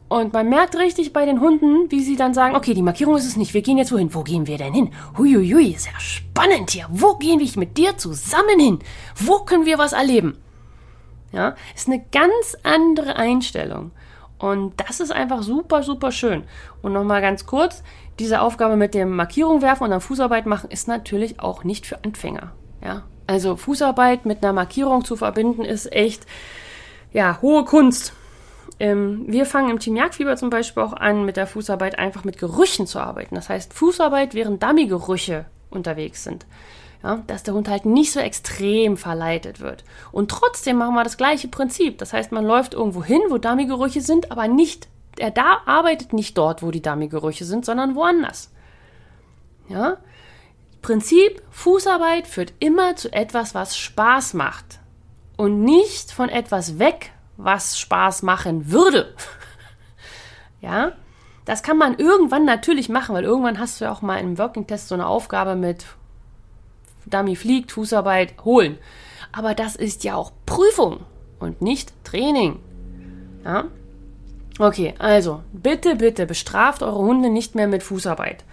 Und 0.09 0.33
man 0.33 0.47
merkt 0.47 0.75
richtig 0.75 1.11
bei 1.11 1.25
den 1.25 1.39
Hunden, 1.39 1.89
wie 1.89 2.03
sie 2.03 2.15
dann 2.15 2.35
sagen, 2.35 2.55
okay, 2.55 2.73
die 2.73 2.83
Markierung 2.83 3.17
ist 3.17 3.25
es 3.25 3.35
nicht, 3.35 3.53
wir 3.53 3.63
gehen 3.63 3.79
jetzt 3.79 3.91
wohin? 3.91 4.13
Wo 4.13 4.21
gehen 4.21 4.45
wir 4.45 4.59
denn 4.59 4.73
hin? 4.73 4.91
Huiuiui, 5.17 5.71
ist 5.71 5.87
ja 5.87 5.99
spannend 5.99 6.69
hier. 6.69 6.85
Wo 6.89 7.15
gehen 7.15 7.39
wir 7.39 7.49
mit 7.55 7.77
dir 7.77 7.97
zusammen 7.97 8.59
hin? 8.59 8.79
Wo 9.15 9.39
können 9.39 9.65
wir 9.65 9.79
was 9.79 9.93
erleben? 9.93 10.37
Ja, 11.33 11.55
ist 11.75 11.87
eine 11.87 12.05
ganz 12.11 12.55
andere 12.61 13.15
Einstellung. 13.17 13.91
Und 14.37 14.73
das 14.77 14.99
ist 14.99 15.11
einfach 15.11 15.41
super, 15.41 15.81
super 15.83 16.11
schön. 16.11 16.43
Und 16.81 16.93
nochmal 16.93 17.21
ganz 17.21 17.45
kurz, 17.45 17.83
diese 18.19 18.41
Aufgabe 18.41 18.75
mit 18.75 18.93
dem 18.93 19.15
Markierung 19.15 19.61
werfen 19.61 19.85
und 19.85 19.89
dann 19.89 20.01
Fußarbeit 20.01 20.45
machen 20.45 20.69
ist 20.69 20.87
natürlich 20.87 21.39
auch 21.39 21.63
nicht 21.63 21.87
für 21.87 22.03
Anfänger. 22.03 22.51
Ja, 22.83 23.03
also 23.25 23.55
Fußarbeit 23.55 24.25
mit 24.25 24.43
einer 24.43 24.53
Markierung 24.53 25.03
zu 25.05 25.15
verbinden 25.15 25.65
ist 25.65 25.91
echt, 25.91 26.27
ja, 27.13 27.39
hohe 27.41 27.65
Kunst. 27.65 28.13
Ähm, 28.79 29.23
wir 29.27 29.45
fangen 29.45 29.71
im 29.71 29.79
Team 29.79 29.95
Jagdfieber 29.95 30.35
zum 30.35 30.51
Beispiel 30.51 30.83
auch 30.83 30.93
an, 30.93 31.25
mit 31.25 31.37
der 31.37 31.47
Fußarbeit 31.47 31.97
einfach 31.97 32.23
mit 32.23 32.37
Gerüchen 32.37 32.85
zu 32.85 32.99
arbeiten. 32.99 33.33
Das 33.33 33.49
heißt, 33.49 33.73
Fußarbeit, 33.73 34.35
während 34.35 34.61
Dummy-Gerüche 34.61 35.45
unterwegs 35.71 36.23
sind 36.23 36.45
ja, 37.03 37.21
dass 37.27 37.43
der 37.43 37.53
Hund 37.53 37.67
halt 37.67 37.85
nicht 37.85 38.13
so 38.13 38.19
extrem 38.19 38.95
verleitet 38.95 39.59
wird. 39.59 39.83
Und 40.11 40.31
trotzdem 40.31 40.77
machen 40.77 40.95
wir 40.95 41.03
das 41.03 41.17
gleiche 41.17 41.49
Prinzip. 41.49 41.97
Das 41.97 42.13
heißt, 42.13 42.31
man 42.31 42.45
läuft 42.45 42.73
irgendwo 42.73 43.03
hin, 43.03 43.21
wo 43.29 43.37
Dummy-Gerüche 43.37 44.01
sind, 44.01 44.31
aber 44.31 44.47
nicht, 44.47 44.87
er 45.17 45.31
da 45.31 45.61
arbeitet 45.65 46.13
nicht 46.13 46.37
dort, 46.37 46.63
wo 46.63 46.71
die 46.71 46.81
Dummy-Gerüche 46.81 47.43
sind, 47.43 47.65
sondern 47.65 47.95
woanders. 47.95 48.51
Ja? 49.67 49.97
Prinzip 50.81 51.41
Fußarbeit 51.51 52.25
führt 52.25 52.53
immer 52.59 52.95
zu 52.95 53.11
etwas, 53.11 53.53
was 53.53 53.77
Spaß 53.77 54.33
macht. 54.33 54.79
Und 55.35 55.61
nicht 55.61 56.11
von 56.11 56.29
etwas 56.29 56.79
weg, 56.79 57.11
was 57.35 57.79
Spaß 57.79 58.21
machen 58.23 58.71
würde. 58.71 59.13
ja? 60.61 60.93
Das 61.43 61.63
kann 61.63 61.77
man 61.77 61.97
irgendwann 61.97 62.45
natürlich 62.45 62.87
machen, 62.87 63.13
weil 63.13 63.25
irgendwann 63.25 63.59
hast 63.59 63.81
du 63.81 63.85
ja 63.85 63.91
auch 63.91 64.01
mal 64.01 64.19
im 64.19 64.37
Working 64.37 64.67
Test 64.67 64.87
so 64.87 64.95
eine 64.95 65.07
Aufgabe 65.07 65.55
mit 65.55 65.85
Dummy 67.05 67.35
fliegt, 67.35 67.71
Fußarbeit 67.71 68.33
holen. 68.43 68.77
Aber 69.31 69.53
das 69.53 69.75
ist 69.75 70.03
ja 70.03 70.15
auch 70.15 70.31
Prüfung 70.45 71.01
und 71.39 71.61
nicht 71.61 71.93
Training. 72.03 72.59
Ja? 73.43 73.65
Okay, 74.59 74.93
also 74.99 75.41
bitte, 75.51 75.95
bitte 75.95 76.25
bestraft 76.25 76.83
eure 76.83 76.99
Hunde 76.99 77.29
nicht 77.29 77.55
mehr 77.55 77.67
mit 77.67 77.81
Fußarbeit. 77.81 78.43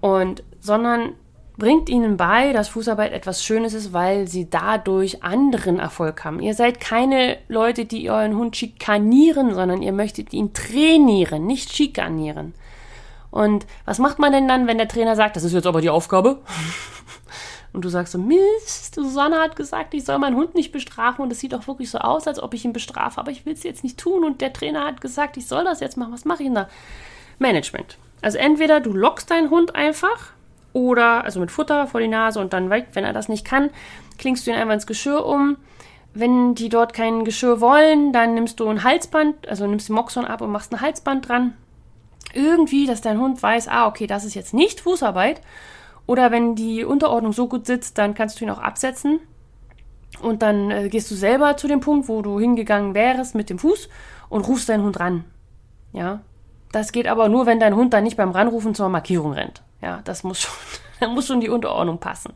Und, 0.00 0.42
sondern 0.60 1.12
bringt 1.58 1.88
ihnen 1.88 2.16
bei, 2.16 2.52
dass 2.52 2.68
Fußarbeit 2.68 3.12
etwas 3.12 3.44
Schönes 3.44 3.74
ist, 3.74 3.92
weil 3.92 4.28
sie 4.28 4.48
dadurch 4.48 5.24
anderen 5.24 5.80
Erfolg 5.80 6.24
haben. 6.24 6.40
Ihr 6.40 6.54
seid 6.54 6.80
keine 6.80 7.36
Leute, 7.48 7.84
die 7.84 8.08
euren 8.10 8.36
Hund 8.36 8.56
schikanieren, 8.56 9.54
sondern 9.54 9.82
ihr 9.82 9.92
möchtet 9.92 10.32
ihn 10.32 10.54
trainieren, 10.54 11.46
nicht 11.46 11.74
schikanieren. 11.74 12.54
Und 13.30 13.66
was 13.84 13.98
macht 13.98 14.20
man 14.20 14.32
denn 14.32 14.48
dann, 14.48 14.66
wenn 14.68 14.78
der 14.78 14.88
Trainer 14.88 15.16
sagt, 15.16 15.36
das 15.36 15.44
ist 15.44 15.52
jetzt 15.52 15.66
aber 15.66 15.80
die 15.80 15.90
Aufgabe? 15.90 16.38
Und 17.78 17.84
du 17.84 17.90
sagst 17.90 18.12
so, 18.12 18.18
Mist, 18.18 18.96
Susanne 18.96 19.38
hat 19.38 19.54
gesagt, 19.54 19.94
ich 19.94 20.04
soll 20.04 20.18
meinen 20.18 20.34
Hund 20.34 20.56
nicht 20.56 20.72
bestrafen 20.72 21.22
und 21.22 21.30
es 21.30 21.38
sieht 21.38 21.54
auch 21.54 21.68
wirklich 21.68 21.88
so 21.88 21.98
aus, 21.98 22.26
als 22.26 22.42
ob 22.42 22.52
ich 22.52 22.64
ihn 22.64 22.72
bestrafe, 22.72 23.20
aber 23.20 23.30
ich 23.30 23.46
will 23.46 23.52
es 23.52 23.62
jetzt 23.62 23.84
nicht 23.84 24.00
tun 24.00 24.24
und 24.24 24.40
der 24.40 24.52
Trainer 24.52 24.84
hat 24.84 25.00
gesagt, 25.00 25.36
ich 25.36 25.46
soll 25.46 25.62
das 25.62 25.78
jetzt 25.78 25.96
machen, 25.96 26.12
was 26.12 26.24
mache 26.24 26.42
ich 26.42 26.48
denn 26.48 26.56
da? 26.56 26.68
Management. 27.38 27.96
Also 28.20 28.36
entweder 28.36 28.80
du 28.80 28.92
lockst 28.92 29.30
deinen 29.30 29.50
Hund 29.50 29.76
einfach 29.76 30.32
oder, 30.72 31.22
also 31.22 31.38
mit 31.38 31.52
Futter 31.52 31.86
vor 31.86 32.00
die 32.00 32.08
Nase 32.08 32.40
und 32.40 32.52
dann 32.52 32.68
wenn 32.68 33.04
er 33.04 33.12
das 33.12 33.28
nicht 33.28 33.44
kann, 33.44 33.70
klingst 34.18 34.44
du 34.44 34.50
ihn 34.50 34.56
einfach 34.56 34.74
ins 34.74 34.88
Geschirr 34.88 35.24
um. 35.24 35.56
Wenn 36.14 36.56
die 36.56 36.70
dort 36.70 36.94
kein 36.94 37.24
Geschirr 37.24 37.60
wollen, 37.60 38.12
dann 38.12 38.34
nimmst 38.34 38.58
du 38.58 38.66
ein 38.66 38.82
Halsband, 38.82 39.46
also 39.46 39.68
nimmst 39.68 39.88
den 39.88 39.94
Moxon 39.94 40.24
ab 40.24 40.40
und 40.40 40.50
machst 40.50 40.72
ein 40.72 40.80
Halsband 40.80 41.28
dran. 41.28 41.56
Irgendwie, 42.34 42.86
dass 42.86 43.02
dein 43.02 43.20
Hund 43.20 43.40
weiß, 43.40 43.68
ah, 43.68 43.86
okay, 43.86 44.08
das 44.08 44.24
ist 44.24 44.34
jetzt 44.34 44.52
nicht 44.52 44.80
Fußarbeit 44.80 45.40
oder 46.08 46.30
wenn 46.30 46.54
die 46.54 46.84
Unterordnung 46.84 47.34
so 47.34 47.48
gut 47.48 47.66
sitzt, 47.66 47.98
dann 47.98 48.14
kannst 48.14 48.40
du 48.40 48.44
ihn 48.44 48.50
auch 48.50 48.60
absetzen. 48.60 49.20
Und 50.22 50.40
dann 50.40 50.70
äh, 50.70 50.88
gehst 50.88 51.10
du 51.10 51.14
selber 51.14 51.58
zu 51.58 51.68
dem 51.68 51.80
Punkt, 51.80 52.08
wo 52.08 52.22
du 52.22 52.40
hingegangen 52.40 52.94
wärst 52.94 53.34
mit 53.34 53.50
dem 53.50 53.58
Fuß 53.58 53.90
und 54.30 54.48
rufst 54.48 54.70
deinen 54.70 54.84
Hund 54.84 54.98
ran. 54.98 55.24
Ja. 55.92 56.20
Das 56.72 56.92
geht 56.92 57.06
aber 57.06 57.28
nur, 57.28 57.44
wenn 57.44 57.60
dein 57.60 57.76
Hund 57.76 57.92
dann 57.92 58.04
nicht 58.04 58.16
beim 58.16 58.30
Ranrufen 58.30 58.74
zur 58.74 58.88
Markierung 58.88 59.32
rennt. 59.32 59.62
Ja, 59.82 60.00
das 60.04 60.24
muss 60.24 60.40
schon, 60.40 60.54
da 61.00 61.08
muss 61.08 61.26
schon 61.26 61.42
die 61.42 61.50
Unterordnung 61.50 61.98
passen. 61.98 62.32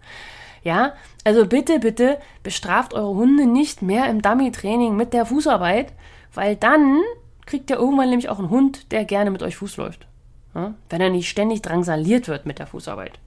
Ja, 0.62 0.92
also 1.24 1.46
bitte, 1.46 1.78
bitte 1.78 2.18
bestraft 2.42 2.92
eure 2.92 3.14
Hunde 3.14 3.46
nicht 3.46 3.80
mehr 3.80 4.08
im 4.11 4.20
Dummy-Training 4.20 4.94
mit 4.94 5.14
der 5.14 5.24
Fußarbeit, 5.24 5.94
weil 6.35 6.56
dann 6.56 7.00
kriegt 7.46 7.70
ihr 7.70 7.76
irgendwann 7.76 8.11
nämlich 8.11 8.28
auch 8.28 8.38
einen 8.38 8.50
Hund, 8.50 8.92
der 8.92 9.06
gerne 9.06 9.30
mit 9.30 9.42
euch 9.42 9.56
Fuß 9.56 9.78
läuft. 9.78 10.06
Ja? 10.54 10.74
Wenn 10.90 11.00
er 11.00 11.08
nicht 11.08 11.30
ständig 11.30 11.62
drangsaliert 11.62 12.28
wird 12.28 12.44
mit 12.44 12.58
der 12.58 12.66
Fußarbeit. 12.66 13.18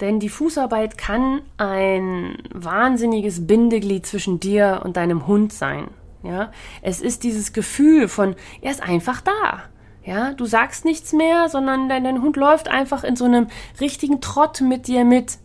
Denn 0.00 0.18
die 0.18 0.28
Fußarbeit 0.28 0.96
kann 0.96 1.42
ein 1.58 2.38
wahnsinniges 2.52 3.46
Bindeglied 3.46 4.06
zwischen 4.06 4.40
dir 4.40 4.80
und 4.84 4.96
deinem 4.96 5.26
Hund 5.26 5.52
sein. 5.52 5.88
Ja, 6.22 6.52
es 6.82 7.00
ist 7.00 7.22
dieses 7.24 7.52
Gefühl 7.52 8.08
von, 8.08 8.36
er 8.60 8.70
ist 8.70 8.82
einfach 8.82 9.20
da. 9.20 9.62
Ja, 10.04 10.32
du 10.32 10.46
sagst 10.46 10.84
nichts 10.84 11.12
mehr, 11.12 11.48
sondern 11.48 11.88
dein, 11.88 12.04
dein 12.04 12.22
Hund 12.22 12.36
läuft 12.36 12.68
einfach 12.68 13.04
in 13.04 13.16
so 13.16 13.24
einem 13.26 13.48
richtigen 13.80 14.20
Trott 14.20 14.60
mit 14.60 14.86
dir 14.86 15.04
mit. 15.04 15.38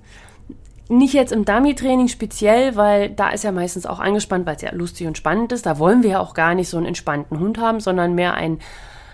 Nicht 0.88 1.14
jetzt 1.14 1.32
im 1.32 1.46
Dummy-Training 1.46 2.08
speziell, 2.08 2.76
weil 2.76 3.10
da 3.10 3.30
ist 3.30 3.44
er 3.44 3.52
meistens 3.52 3.86
auch 3.86 4.00
angespannt, 4.00 4.46
weil 4.46 4.56
es 4.56 4.62
ja 4.62 4.74
lustig 4.74 5.08
und 5.08 5.18
spannend 5.18 5.52
ist. 5.52 5.66
Da 5.66 5.80
wollen 5.80 6.04
wir 6.04 6.12
ja 6.12 6.20
auch 6.20 6.34
gar 6.34 6.56
nicht 6.56 6.70
so 6.70 6.78
einen 6.78 6.86
entspannten 6.86 7.40
Hund 7.40 7.58
haben, 7.58 7.80
sondern 7.80 8.14
mehr 8.14 8.36
ein, 8.36 8.60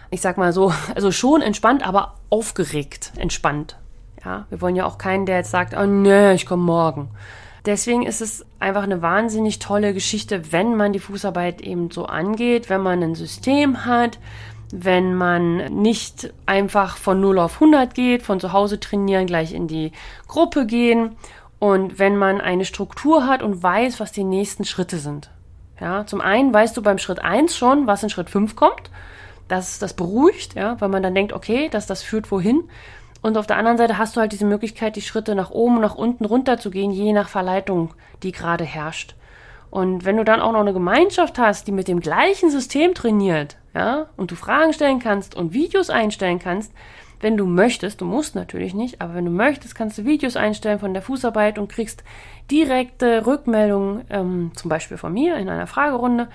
ich 0.10 0.22
sag 0.22 0.38
mal 0.38 0.54
so, 0.54 0.74
also 0.96 1.12
schon 1.12 1.42
entspannt, 1.42 1.86
aber 1.86 2.16
aufgeregt 2.30 3.14
entspannt. 3.18 3.78
Ja, 4.24 4.46
wir 4.50 4.62
wollen 4.62 4.76
ja 4.76 4.86
auch 4.86 4.98
keinen, 4.98 5.26
der 5.26 5.38
jetzt 5.38 5.52
sagt, 5.52 5.76
oh 5.76 5.86
nee, 5.86 6.34
ich 6.34 6.46
komme 6.46 6.64
morgen. 6.64 7.10
Deswegen 7.66 8.04
ist 8.04 8.22
es 8.22 8.46
einfach 8.60 8.84
eine 8.84 9.02
wahnsinnig 9.02 9.60
tolle 9.60 9.94
Geschichte, 9.94 10.52
wenn 10.52 10.76
man 10.76 10.94
die 10.94 11.00
Fußarbeit 11.00 11.62
eben 11.62 11.92
so 11.92 12.06
angeht, 12.06 12.70
wenn 12.70 12.82
man 12.82 13.04
ein 13.04 13.16
System 13.16 13.86
hat, 13.86 14.18
wenn 14.72 15.14
man 15.14 15.82
nicht 15.82 16.34
einfach 16.46 16.98
von 16.98 17.20
0 17.20 17.40
auf 17.40 17.56
100 17.56 17.94
geht, 17.94 18.24
von 18.24 18.40
zu 18.40 18.52
Hause 18.52 18.80
trainieren, 18.80 19.28
gleich 19.28 19.54
in 19.54 19.68
die 19.68 19.92
Gruppe 20.28 20.66
gehen 20.66 21.16
und 21.60 22.00
wenn 22.00 22.18
man 22.18 22.42
eine 22.42 22.66
Struktur 22.66 23.28
hat 23.28 23.44
und 23.44 23.62
weiß, 23.62 24.00
was 24.00 24.12
die 24.12 24.24
nächsten 24.24 24.66
Schritte 24.66 24.98
sind. 24.98 25.30
Ja, 25.80 26.06
zum 26.06 26.22
einen 26.22 26.54
weißt 26.54 26.76
du 26.78 26.82
beim 26.82 26.98
Schritt 26.98 27.20
1 27.20 27.56
schon, 27.56 27.86
was 27.86 28.04
in 28.04 28.10
Schritt 28.10 28.30
5 28.30 28.56
kommt. 28.56 28.90
Das, 29.48 29.78
das 29.78 29.94
beruhigt, 29.94 30.56
ja, 30.56 30.80
weil 30.80 30.90
man 30.90 31.04
dann 31.04 31.14
denkt, 31.14 31.34
okay, 31.34 31.70
dass 31.70 31.86
das 31.86 32.02
führt 32.02 32.32
wohin. 32.32 32.64
Und 33.22 33.38
auf 33.38 33.48
der 33.48 33.58
anderen 33.58 33.78
Seite 33.78 33.98
hast 33.98 34.16
du 34.16 34.22
halt 34.22 34.32
diese 34.32 34.46
Möglichkeit, 34.46 34.96
die 34.96 35.02
Schritte 35.02 35.36
nach 35.36 35.52
oben, 35.52 35.80
nach 35.80 35.96
unten 35.96 36.26
runter 36.26 36.58
zu 36.58 36.72
gehen, 36.72 36.92
je 36.92 37.14
nach 37.14 37.30
Verleitung, 37.30 37.94
die 38.24 38.32
gerade 38.32 38.64
herrscht. 38.64 39.16
Und 39.70 40.04
wenn 40.04 40.18
du 40.18 40.26
dann 40.26 40.42
auch 40.42 40.52
noch 40.52 40.60
eine 40.60 40.74
Gemeinschaft 40.74 41.40
hast, 41.40 41.68
die 41.68 41.72
mit 41.72 41.88
dem 41.88 42.02
gleichen 42.02 42.50
System 42.50 42.94
trainiert, 42.94 43.58
ja, 43.74 44.08
und 44.18 44.32
du 44.32 44.36
Fragen 44.36 44.74
stellen 44.74 45.00
kannst 45.00 45.36
und 45.36 45.54
Videos 45.54 45.90
einstellen 45.90 46.40
kannst, 46.40 46.74
wenn 47.22 47.38
du 47.38 47.46
möchtest, 47.46 48.02
du 48.02 48.06
musst 48.06 48.36
natürlich 48.36 48.74
nicht, 48.74 49.00
aber 49.00 49.14
wenn 49.14 49.26
du 49.26 49.32
möchtest, 49.32 49.76
kannst 49.76 49.98
du 49.98 50.06
Videos 50.06 50.36
einstellen 50.36 50.80
von 50.80 50.94
der 50.94 51.04
Fußarbeit 51.04 51.60
und 51.60 51.72
kriegst 51.72 52.04
direkte 52.50 53.26
Rückmeldungen, 53.26 54.04
ähm, 54.10 54.52
zum 54.56 54.70
Beispiel 54.70 54.98
von 54.98 55.14
mir 55.14 55.38
in 55.38 55.48
einer 55.48 55.68
Fragerunde, 55.68 56.28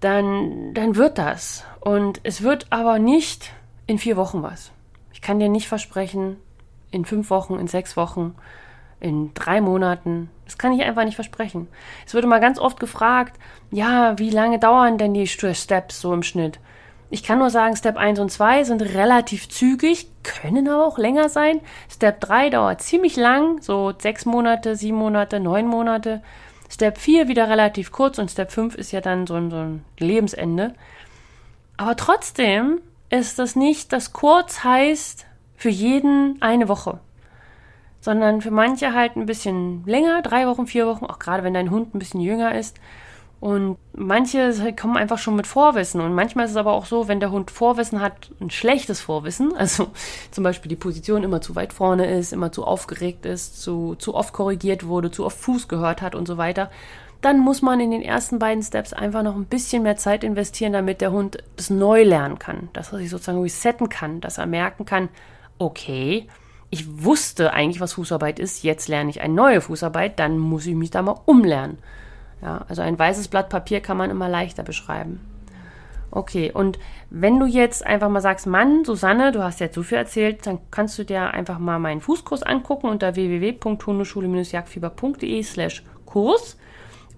dann, 0.00 0.72
dann 0.72 0.96
wird 0.96 1.18
das. 1.18 1.64
Und 1.80 2.20
es 2.22 2.42
wird 2.42 2.66
aber 2.70 2.98
nicht 2.98 3.52
in 3.86 3.98
vier 3.98 4.16
Wochen 4.16 4.42
was. 4.42 4.71
Ich 5.22 5.26
kann 5.28 5.38
dir 5.38 5.48
nicht 5.48 5.68
versprechen, 5.68 6.36
in 6.90 7.04
fünf 7.04 7.30
Wochen, 7.30 7.54
in 7.54 7.68
sechs 7.68 7.96
Wochen, 7.96 8.34
in 8.98 9.32
drei 9.34 9.60
Monaten. 9.60 10.30
Das 10.46 10.58
kann 10.58 10.72
ich 10.72 10.82
einfach 10.82 11.04
nicht 11.04 11.14
versprechen. 11.14 11.68
Es 12.04 12.12
wird 12.12 12.24
immer 12.24 12.40
ganz 12.40 12.58
oft 12.58 12.80
gefragt, 12.80 13.38
ja, 13.70 14.18
wie 14.18 14.30
lange 14.30 14.58
dauern 14.58 14.98
denn 14.98 15.14
die 15.14 15.28
Steps 15.28 16.00
so 16.00 16.12
im 16.12 16.24
Schnitt? 16.24 16.58
Ich 17.08 17.22
kann 17.22 17.38
nur 17.38 17.50
sagen, 17.50 17.76
Step 17.76 17.98
1 17.98 18.18
und 18.18 18.32
2 18.32 18.64
sind 18.64 18.82
relativ 18.82 19.48
zügig, 19.48 20.08
können 20.24 20.66
aber 20.66 20.84
auch 20.84 20.98
länger 20.98 21.28
sein. 21.28 21.60
Step 21.88 22.18
3 22.18 22.50
dauert 22.50 22.82
ziemlich 22.82 23.14
lang, 23.14 23.62
so 23.62 23.92
sechs 23.96 24.26
Monate, 24.26 24.74
sieben 24.74 24.98
Monate, 24.98 25.38
neun 25.38 25.68
Monate. 25.68 26.20
Step 26.68 26.98
4 26.98 27.28
wieder 27.28 27.48
relativ 27.48 27.92
kurz 27.92 28.18
und 28.18 28.28
Step 28.28 28.50
5 28.50 28.74
ist 28.74 28.90
ja 28.90 29.00
dann 29.00 29.28
so 29.28 29.34
ein, 29.34 29.52
so 29.52 29.58
ein 29.58 29.84
Lebensende. 30.00 30.74
Aber 31.76 31.94
trotzdem 31.94 32.80
ist 33.12 33.38
das 33.38 33.56
nicht, 33.56 33.92
dass 33.92 34.12
kurz 34.12 34.64
heißt 34.64 35.26
für 35.54 35.68
jeden 35.68 36.40
eine 36.40 36.68
Woche, 36.68 36.98
sondern 38.00 38.40
für 38.40 38.50
manche 38.50 38.94
halt 38.94 39.16
ein 39.16 39.26
bisschen 39.26 39.84
länger, 39.86 40.22
drei 40.22 40.46
Wochen, 40.46 40.66
vier 40.66 40.86
Wochen, 40.86 41.04
auch 41.04 41.18
gerade 41.18 41.44
wenn 41.44 41.54
dein 41.54 41.70
Hund 41.70 41.94
ein 41.94 41.98
bisschen 41.98 42.20
jünger 42.20 42.54
ist. 42.56 42.78
Und 43.38 43.76
manche 43.92 44.54
kommen 44.80 44.96
einfach 44.96 45.18
schon 45.18 45.36
mit 45.36 45.48
Vorwissen. 45.48 46.00
Und 46.00 46.14
manchmal 46.14 46.44
ist 46.44 46.52
es 46.52 46.56
aber 46.56 46.72
auch 46.72 46.86
so, 46.86 47.08
wenn 47.08 47.20
der 47.20 47.32
Hund 47.32 47.50
Vorwissen 47.50 48.00
hat, 48.00 48.30
ein 48.40 48.50
schlechtes 48.50 49.00
Vorwissen, 49.00 49.52
also 49.56 49.88
zum 50.30 50.44
Beispiel 50.44 50.70
die 50.70 50.76
Position 50.76 51.22
immer 51.22 51.40
zu 51.42 51.54
weit 51.54 51.72
vorne 51.72 52.06
ist, 52.06 52.32
immer 52.32 52.50
zu 52.50 52.64
aufgeregt 52.64 53.26
ist, 53.26 53.60
zu, 53.60 53.94
zu 53.96 54.14
oft 54.14 54.32
korrigiert 54.32 54.86
wurde, 54.86 55.10
zu 55.10 55.26
oft 55.26 55.38
Fuß 55.38 55.68
gehört 55.68 56.00
hat 56.00 56.14
und 56.14 56.26
so 56.26 56.38
weiter, 56.38 56.70
dann 57.22 57.38
muss 57.38 57.62
man 57.62 57.80
in 57.80 57.90
den 57.90 58.02
ersten 58.02 58.38
beiden 58.38 58.62
Steps 58.62 58.92
einfach 58.92 59.22
noch 59.22 59.36
ein 59.36 59.46
bisschen 59.46 59.84
mehr 59.84 59.96
Zeit 59.96 60.24
investieren, 60.24 60.74
damit 60.74 61.00
der 61.00 61.12
Hund 61.12 61.38
das 61.56 61.70
neu 61.70 62.02
lernen 62.02 62.38
kann, 62.38 62.68
dass 62.72 62.92
er 62.92 62.98
sich 62.98 63.10
sozusagen 63.10 63.40
resetten 63.40 63.88
kann, 63.88 64.20
dass 64.20 64.38
er 64.38 64.46
merken 64.46 64.84
kann, 64.84 65.08
okay, 65.58 66.26
ich 66.70 67.04
wusste 67.04 67.52
eigentlich, 67.52 67.80
was 67.80 67.92
Fußarbeit 67.94 68.38
ist, 68.38 68.62
jetzt 68.62 68.86
lerne 68.88 69.10
ich 69.10 69.20
eine 69.20 69.34
neue 69.34 69.60
Fußarbeit, 69.60 70.18
dann 70.18 70.38
muss 70.38 70.66
ich 70.66 70.74
mich 70.74 70.90
da 70.90 71.02
mal 71.02 71.20
umlernen. 71.26 71.78
Ja, 72.42 72.64
also 72.68 72.82
ein 72.82 72.98
weißes 72.98 73.28
Blatt 73.28 73.48
Papier 73.48 73.80
kann 73.80 73.96
man 73.96 74.10
immer 74.10 74.28
leichter 74.28 74.64
beschreiben. 74.64 75.20
Okay, 76.10 76.50
und 76.52 76.78
wenn 77.08 77.40
du 77.40 77.46
jetzt 77.46 77.86
einfach 77.86 78.10
mal 78.10 78.20
sagst, 78.20 78.46
Mann, 78.46 78.84
Susanne, 78.84 79.32
du 79.32 79.42
hast 79.42 79.60
jetzt 79.60 79.74
so 79.74 79.82
viel 79.82 79.96
erzählt, 79.98 80.46
dann 80.46 80.58
kannst 80.70 80.98
du 80.98 81.04
dir 81.04 81.32
einfach 81.32 81.58
mal 81.58 81.78
meinen 81.78 82.02
Fußkurs 82.02 82.42
angucken 82.42 82.88
unter 82.88 83.14
www.hundeschule-jagdfieber.de 83.14 85.42
slash 85.42 85.84
Kurs. 86.04 86.58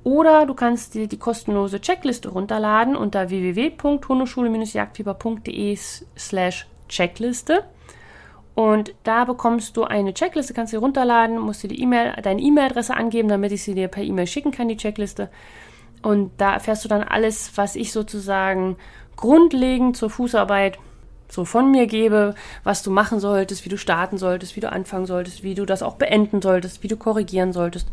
Oder 0.04 0.44
du 0.44 0.52
kannst 0.54 0.94
dir 0.94 1.08
die 1.08 1.18
kostenlose 1.18 1.80
Checkliste 1.80 2.28
runterladen 2.28 2.94
unter 2.94 3.30
www.hundeschule-jagdfieber.de 3.30 5.78
slash 6.16 6.66
Checkliste. 6.88 7.64
Und 8.54 8.94
da 9.02 9.24
bekommst 9.24 9.76
du 9.78 9.84
eine 9.84 10.12
Checkliste, 10.12 10.52
kannst 10.52 10.74
du 10.74 10.78
runterladen, 10.78 11.38
musst 11.38 11.62
dir 11.62 11.68
die 11.68 11.80
E-Mail, 11.80 12.12
deine 12.22 12.42
E-Mail-Adresse 12.42 12.94
angeben, 12.94 13.28
damit 13.28 13.50
ich 13.50 13.62
sie 13.64 13.74
dir 13.74 13.88
per 13.88 14.02
E-Mail 14.04 14.26
schicken 14.26 14.50
kann, 14.52 14.68
die 14.68 14.76
Checkliste. 14.76 15.30
Und 16.02 16.32
da 16.36 16.52
erfährst 16.52 16.84
du 16.84 16.88
dann 16.88 17.02
alles, 17.02 17.52
was 17.56 17.74
ich 17.74 17.90
sozusagen 17.90 18.76
grundlegend 19.16 19.96
zur 19.96 20.10
Fußarbeit 20.10 20.78
so 21.30 21.46
von 21.46 21.70
mir 21.70 21.86
gebe, 21.86 22.34
was 22.62 22.82
du 22.82 22.90
machen 22.90 23.20
solltest, 23.20 23.64
wie 23.64 23.70
du 23.70 23.78
starten 23.78 24.18
solltest, 24.18 24.54
wie 24.54 24.60
du 24.60 24.70
anfangen 24.70 25.06
solltest, 25.06 25.42
wie 25.42 25.54
du 25.54 25.64
das 25.64 25.82
auch 25.82 25.94
beenden 25.94 26.42
solltest, 26.42 26.82
wie 26.82 26.88
du 26.88 26.98
korrigieren 26.98 27.54
solltest 27.54 27.88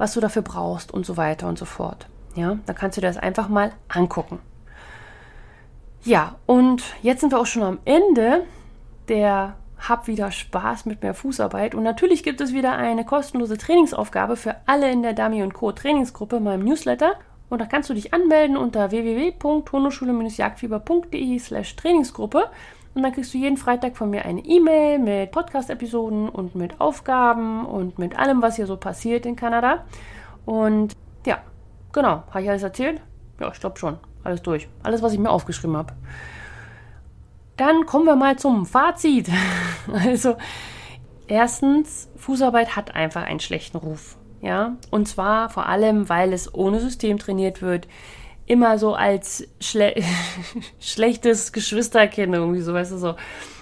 was 0.00 0.14
du 0.14 0.20
dafür 0.20 0.40
brauchst 0.40 0.94
und 0.94 1.04
so 1.04 1.18
weiter 1.18 1.46
und 1.46 1.58
so 1.58 1.66
fort. 1.66 2.06
Ja, 2.34 2.56
da 2.64 2.72
kannst 2.72 2.96
du 2.96 3.02
dir 3.02 3.08
das 3.08 3.18
einfach 3.18 3.50
mal 3.50 3.72
angucken. 3.88 4.38
Ja, 6.02 6.36
und 6.46 6.82
jetzt 7.02 7.20
sind 7.20 7.32
wir 7.32 7.38
auch 7.38 7.44
schon 7.44 7.62
am 7.62 7.80
Ende 7.84 8.46
der 9.08 9.56
Hab 9.78 10.06
wieder 10.06 10.30
Spaß 10.30 10.86
mit 10.86 11.02
mehr 11.02 11.12
Fußarbeit. 11.12 11.74
Und 11.74 11.82
natürlich 11.82 12.22
gibt 12.22 12.40
es 12.40 12.54
wieder 12.54 12.72
eine 12.72 13.04
kostenlose 13.04 13.58
Trainingsaufgabe 13.58 14.36
für 14.36 14.56
alle 14.64 14.90
in 14.90 15.02
der 15.02 15.12
Dummy 15.12 15.46
Co. 15.50 15.72
Trainingsgruppe, 15.72 16.40
meinem 16.40 16.64
Newsletter. 16.64 17.16
Und 17.50 17.60
da 17.60 17.66
kannst 17.66 17.90
du 17.90 17.94
dich 17.94 18.14
anmelden 18.14 18.56
unter 18.56 18.90
www.hundeschule-jagdfieber.de 18.90 21.38
slash 21.38 21.76
Trainingsgruppe. 21.76 22.48
Und 22.94 23.02
dann 23.02 23.12
kriegst 23.12 23.32
du 23.34 23.38
jeden 23.38 23.56
Freitag 23.56 23.96
von 23.96 24.10
mir 24.10 24.24
eine 24.24 24.44
E-Mail 24.44 24.98
mit 24.98 25.30
Podcast-Episoden 25.30 26.28
und 26.28 26.54
mit 26.54 26.80
Aufgaben 26.80 27.64
und 27.64 27.98
mit 27.98 28.18
allem, 28.18 28.42
was 28.42 28.56
hier 28.56 28.66
so 28.66 28.76
passiert 28.76 29.26
in 29.26 29.36
Kanada. 29.36 29.84
Und 30.44 30.96
ja, 31.24 31.38
genau. 31.92 32.24
Habe 32.30 32.42
ich 32.42 32.50
alles 32.50 32.62
erzählt? 32.62 33.00
Ja, 33.38 33.50
ich 33.52 33.60
glaube 33.60 33.78
schon. 33.78 33.98
Alles 34.24 34.42
durch. 34.42 34.68
Alles, 34.82 35.02
was 35.02 35.12
ich 35.12 35.18
mir 35.18 35.30
aufgeschrieben 35.30 35.76
habe. 35.76 35.94
Dann 37.56 37.86
kommen 37.86 38.06
wir 38.06 38.16
mal 38.16 38.36
zum 38.36 38.66
Fazit. 38.66 39.28
Also, 39.92 40.36
Erstens, 41.30 42.08
Fußarbeit 42.16 42.74
hat 42.74 42.96
einfach 42.96 43.22
einen 43.22 43.38
schlechten 43.38 43.76
Ruf. 43.76 44.16
Ja, 44.42 44.74
und 44.90 45.06
zwar 45.06 45.48
vor 45.48 45.66
allem, 45.66 46.08
weil 46.08 46.32
es 46.32 46.52
ohne 46.52 46.80
System 46.80 47.20
trainiert 47.20 47.62
wird, 47.62 47.86
immer 48.50 48.78
so 48.78 48.94
als 48.94 49.46
schle 49.60 49.94
schlechtes 50.80 51.52
Geschwisterkind 51.52 52.34
irgendwie 52.34 52.62
so, 52.62 52.74
weißt 52.74 52.90
du, 52.90 52.98
so, 52.98 53.14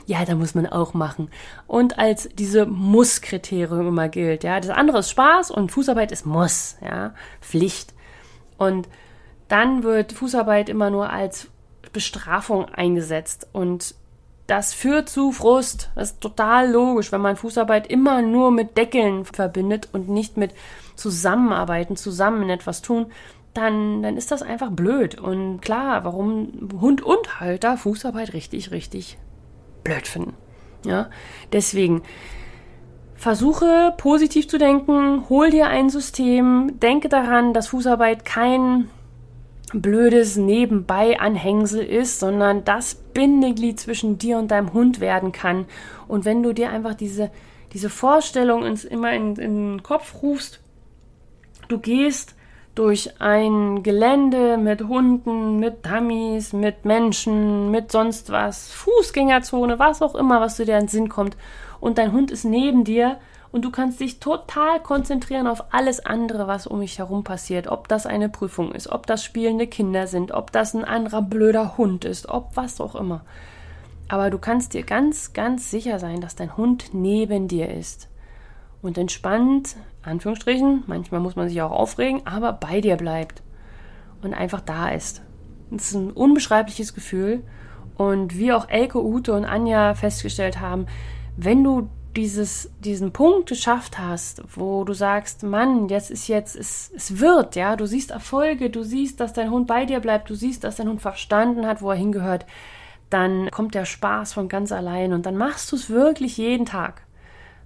ja, 0.07 0.25
da 0.25 0.35
muss 0.35 0.55
man 0.55 0.67
auch 0.67 0.95
machen. 0.95 1.31
Und 1.67 1.99
als 1.99 2.31
diese 2.33 2.65
Muss-Kriterium 2.65 3.89
immer 3.89 4.09
gilt, 4.09 4.45
ja. 4.45 4.59
Das 4.59 4.71
andere 4.71 5.01
ist 5.01 5.11
Spaß 5.11 5.51
und 5.51 5.71
Fußarbeit 5.71 6.11
ist 6.11 6.25
Muss, 6.25 6.77
ja, 6.83 7.13
Pflicht. 7.43 7.93
Und 8.57 8.89
dann 9.49 9.83
wird 9.83 10.13
Fußarbeit 10.13 10.71
immer 10.71 10.89
nur 10.89 11.11
als 11.11 11.49
Bestrafung 11.93 12.65
eingesetzt 12.65 13.47
und 13.53 13.95
das 14.47 14.73
führt 14.73 15.11
zu 15.11 15.33
Frust. 15.33 15.91
Das 15.95 16.13
ist 16.13 16.23
total 16.23 16.71
logisch, 16.71 17.13
wenn 17.13 17.21
man 17.21 17.37
Fußarbeit 17.37 17.87
immer 17.89 18.23
nur 18.23 18.51
mit 18.51 18.79
Deckeln 18.79 19.27
verbindet 19.27 19.91
und 19.93 20.09
nicht 20.09 20.39
mit 20.39 20.55
Zusammenarbeiten, 20.97 21.97
zusammen 21.97 22.49
etwas 22.49 22.81
tun, 22.81 23.13
dann, 23.55 24.03
dann 24.03 24.17
ist 24.17 24.31
das 24.31 24.43
einfach 24.43 24.71
blöd. 24.71 25.19
Und 25.19 25.61
klar, 25.61 26.05
warum 26.05 26.71
Hund 26.81 27.03
und 27.03 27.41
Halter 27.41 27.77
Fußarbeit 27.77 28.33
richtig, 28.33 28.71
richtig 28.71 29.19
blöd 29.85 30.07
finden. 30.07 30.35
Ja, 30.85 31.11
deswegen 31.53 32.03
versuche 33.17 33.95
positiv 33.97 34.49
zu 34.49 34.59
denken, 34.59 35.29
hol 35.29 35.51
dir 35.51 35.67
ein 35.67 35.91
System, 35.91 36.79
denke 36.81 37.09
daran, 37.09 37.53
dass 37.53 37.69
Fußarbeit 37.69 38.25
kein 38.25 38.89
blödes 39.73 40.37
Nebenbei-Anhängsel 40.37 41.85
ist, 41.85 42.21
sondern 42.21 42.65
das 42.65 42.95
Bindeglied 42.95 43.79
zwischen 43.81 44.19
dir 44.19 44.39
und 44.39 44.51
deinem 44.51 44.73
Hund 44.73 45.01
werden 45.01 45.33
kann. 45.33 45.67
Und 46.07 46.25
wenn 46.25 46.43
du 46.43 46.53
dir 46.53 46.71
einfach 46.71 46.95
diese, 46.95 47.31
diese 47.73 47.91
Vorstellung 47.91 48.65
ins, 48.65 48.85
immer 48.85 49.13
in, 49.13 49.37
in 49.37 49.73
den 49.73 49.83
Kopf 49.83 50.23
rufst, 50.23 50.61
du 51.69 51.79
gehst 51.79 52.35
durch 52.79 53.21
ein 53.21 53.83
Gelände 53.83 54.57
mit 54.57 54.87
Hunden, 54.87 55.59
mit 55.59 55.85
Dummies, 55.85 56.53
mit 56.53 56.85
Menschen, 56.85 57.73
mit 57.73 57.91
sonst 57.91 58.31
was, 58.31 58.71
Fußgängerzone, 58.71 59.81
was 59.81 60.01
auch 60.01 60.15
immer, 60.15 60.41
was 60.41 60.59
dir 60.59 60.63
in 60.63 60.83
den 60.83 60.89
Sinn 60.89 61.09
kommt. 61.09 61.37
Und 61.81 61.99
dein 61.99 62.13
Hund 62.13 62.31
ist 62.31 62.45
neben 62.45 62.85
dir 62.85 63.19
und 63.51 63.65
du 63.65 63.73
kannst 63.73 63.99
dich 63.99 64.21
total 64.21 64.81
konzentrieren 64.81 65.49
auf 65.49 65.75
alles 65.75 66.07
andere, 66.07 66.47
was 66.47 66.69
um 66.69 66.81
dich 66.81 67.01
herum 67.01 67.25
passiert. 67.25 67.67
Ob 67.67 67.89
das 67.89 68.07
eine 68.07 68.29
Prüfung 68.29 68.71
ist, 68.71 68.89
ob 68.89 69.07
das 69.07 69.25
spielende 69.25 69.67
Kinder 69.67 70.07
sind, 70.07 70.31
ob 70.31 70.53
das 70.53 70.73
ein 70.77 70.85
anderer 70.85 71.23
blöder 71.23 71.77
Hund 71.79 72.05
ist, 72.05 72.29
ob 72.29 72.57
was 72.57 72.81
auch 72.81 72.95
immer. 72.95 73.25
Aber 74.09 74.31
du 74.31 74.39
kannst 74.39 74.75
dir 74.75 74.85
ganz, 74.85 75.33
ganz 75.33 75.69
sicher 75.69 75.99
sein, 75.99 76.21
dass 76.21 76.37
dein 76.37 76.57
Hund 76.57 76.91
neben 76.93 77.49
dir 77.49 77.75
ist 77.75 78.09
und 78.83 78.99
entspannt 78.99 79.75
Anführungsstrichen, 80.09 80.85
manchmal 80.87 81.21
muss 81.21 81.37
man 81.37 81.49
sich 81.49 81.61
auch 81.63 81.71
aufregen, 81.71 82.23
aber 82.27 82.53
bei 82.53 82.81
dir 82.81 82.97
bleibt 82.97 83.43
und 84.23 84.35
einfach 84.35 84.61
da 84.61 84.89
ist. 84.91 85.23
Das 85.71 85.89
ist 85.89 85.95
ein 85.95 86.11
unbeschreibliches 86.11 86.95
Gefühl. 86.95 87.43
Und 87.97 88.39
wie 88.39 88.53
auch 88.53 88.69
Elke, 88.69 89.05
Ute 89.05 89.35
und 89.35 89.45
Anja 89.45 89.95
festgestellt 89.95 90.61
haben, 90.61 90.87
wenn 91.37 91.65
du 91.65 91.89
dieses, 92.17 92.71
diesen 92.81 93.13
Punkt 93.13 93.49
geschafft 93.49 93.99
hast, 93.99 94.43
wo 94.57 94.85
du 94.85 94.93
sagst, 94.93 95.43
Mann, 95.43 95.89
jetzt 95.89 96.11
ist 96.11 96.27
jetzt, 96.29 96.57
es, 96.57 96.91
es 96.95 97.21
wird, 97.21 97.55
ja, 97.55 97.77
du 97.77 97.87
siehst 97.87 98.11
Erfolge, 98.11 98.71
du 98.71 98.83
siehst, 98.83 99.21
dass 99.21 99.33
dein 99.33 99.51
Hund 99.51 99.67
bei 99.67 99.85
dir 99.85 100.01
bleibt, 100.01 100.31
du 100.31 100.35
siehst, 100.35 100.65
dass 100.65 100.77
dein 100.77 100.89
Hund 100.89 101.03
verstanden 101.03 101.67
hat, 101.67 101.83
wo 101.83 101.91
er 101.91 101.97
hingehört, 101.97 102.47
dann 103.11 103.51
kommt 103.51 103.75
der 103.75 103.85
Spaß 103.85 104.33
von 104.33 104.49
ganz 104.49 104.73
allein 104.73 105.13
und 105.13 105.27
dann 105.27 105.37
machst 105.37 105.71
du 105.71 105.77
es 105.77 105.91
wirklich 105.91 106.37
jeden 106.37 106.67
Tag. 106.67 107.03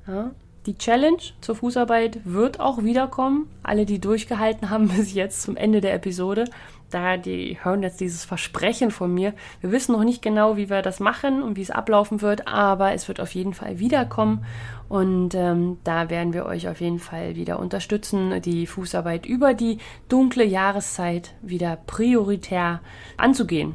Ja? 0.07 0.33
Die 0.67 0.79
Challenge 0.79 1.19
zur 1.41 1.57
Fußarbeit 1.57 2.21
wird 2.25 2.61
auch 2.61 2.85
wiederkommen. 2.85 3.49
Alle, 3.65 3.85
die 3.85 3.99
durchgehalten 3.99 4.71
haben 4.71 4.89
bis 4.97 5.13
jetzt 5.13 5.43
zum 5.43 5.57
Ende 5.57 5.81
der 5.81 5.95
Episode, 5.95 6.45
da 6.91 7.17
die 7.17 7.59
hören 7.63 7.83
jetzt 7.83 8.01
dieses 8.01 8.25
Versprechen 8.25 8.91
von 8.91 9.13
mir. 9.13 9.33
Wir 9.61 9.73
wissen 9.73 9.93
noch 9.93 10.05
nicht 10.05 10.23
genau, 10.23 10.57
wie 10.57 10.71
wir 10.71 10.83
das 10.83 11.01
machen 11.01 11.43
und 11.43 11.57
wie 11.57 11.63
es 11.63 11.71
ablaufen 11.71 12.21
wird, 12.21 12.47
aber 12.47 12.93
es 12.93 13.09
wird 13.09 13.21
auf 13.21 13.35
jeden 13.35 13.55
Fall 13.55 13.79
wiederkommen 13.79 14.45
und 14.89 15.35
ähm, 15.35 15.79
da 15.85 16.11
werden 16.11 16.35
wir 16.35 16.45
euch 16.45 16.69
auf 16.69 16.81
jeden 16.81 16.99
Fall 16.99 17.35
wieder 17.35 17.59
unterstützen, 17.59 18.43
die 18.43 18.67
Fußarbeit 18.67 19.25
über 19.25 19.55
die 19.55 19.79
dunkle 20.09 20.45
Jahreszeit 20.45 21.35
wieder 21.41 21.77
prioritär 21.87 22.81
anzugehen. 23.17 23.75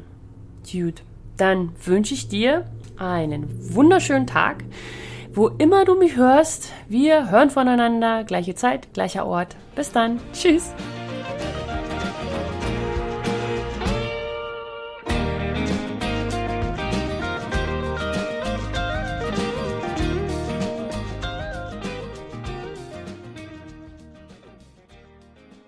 Gut, 0.70 1.02
dann 1.36 1.72
wünsche 1.84 2.14
ich 2.14 2.28
dir 2.28 2.66
einen 2.96 3.74
wunderschönen 3.74 4.26
Tag. 4.26 4.64
Wo 5.38 5.46
immer 5.56 5.84
du 5.84 5.94
mich 5.94 6.16
hörst, 6.16 6.72
wir 6.88 7.30
hören 7.30 7.50
voneinander, 7.50 8.24
gleiche 8.24 8.56
Zeit, 8.56 8.92
gleicher 8.92 9.24
Ort. 9.24 9.54
Bis 9.76 9.92
dann. 9.92 10.18
Tschüss. 10.32 10.74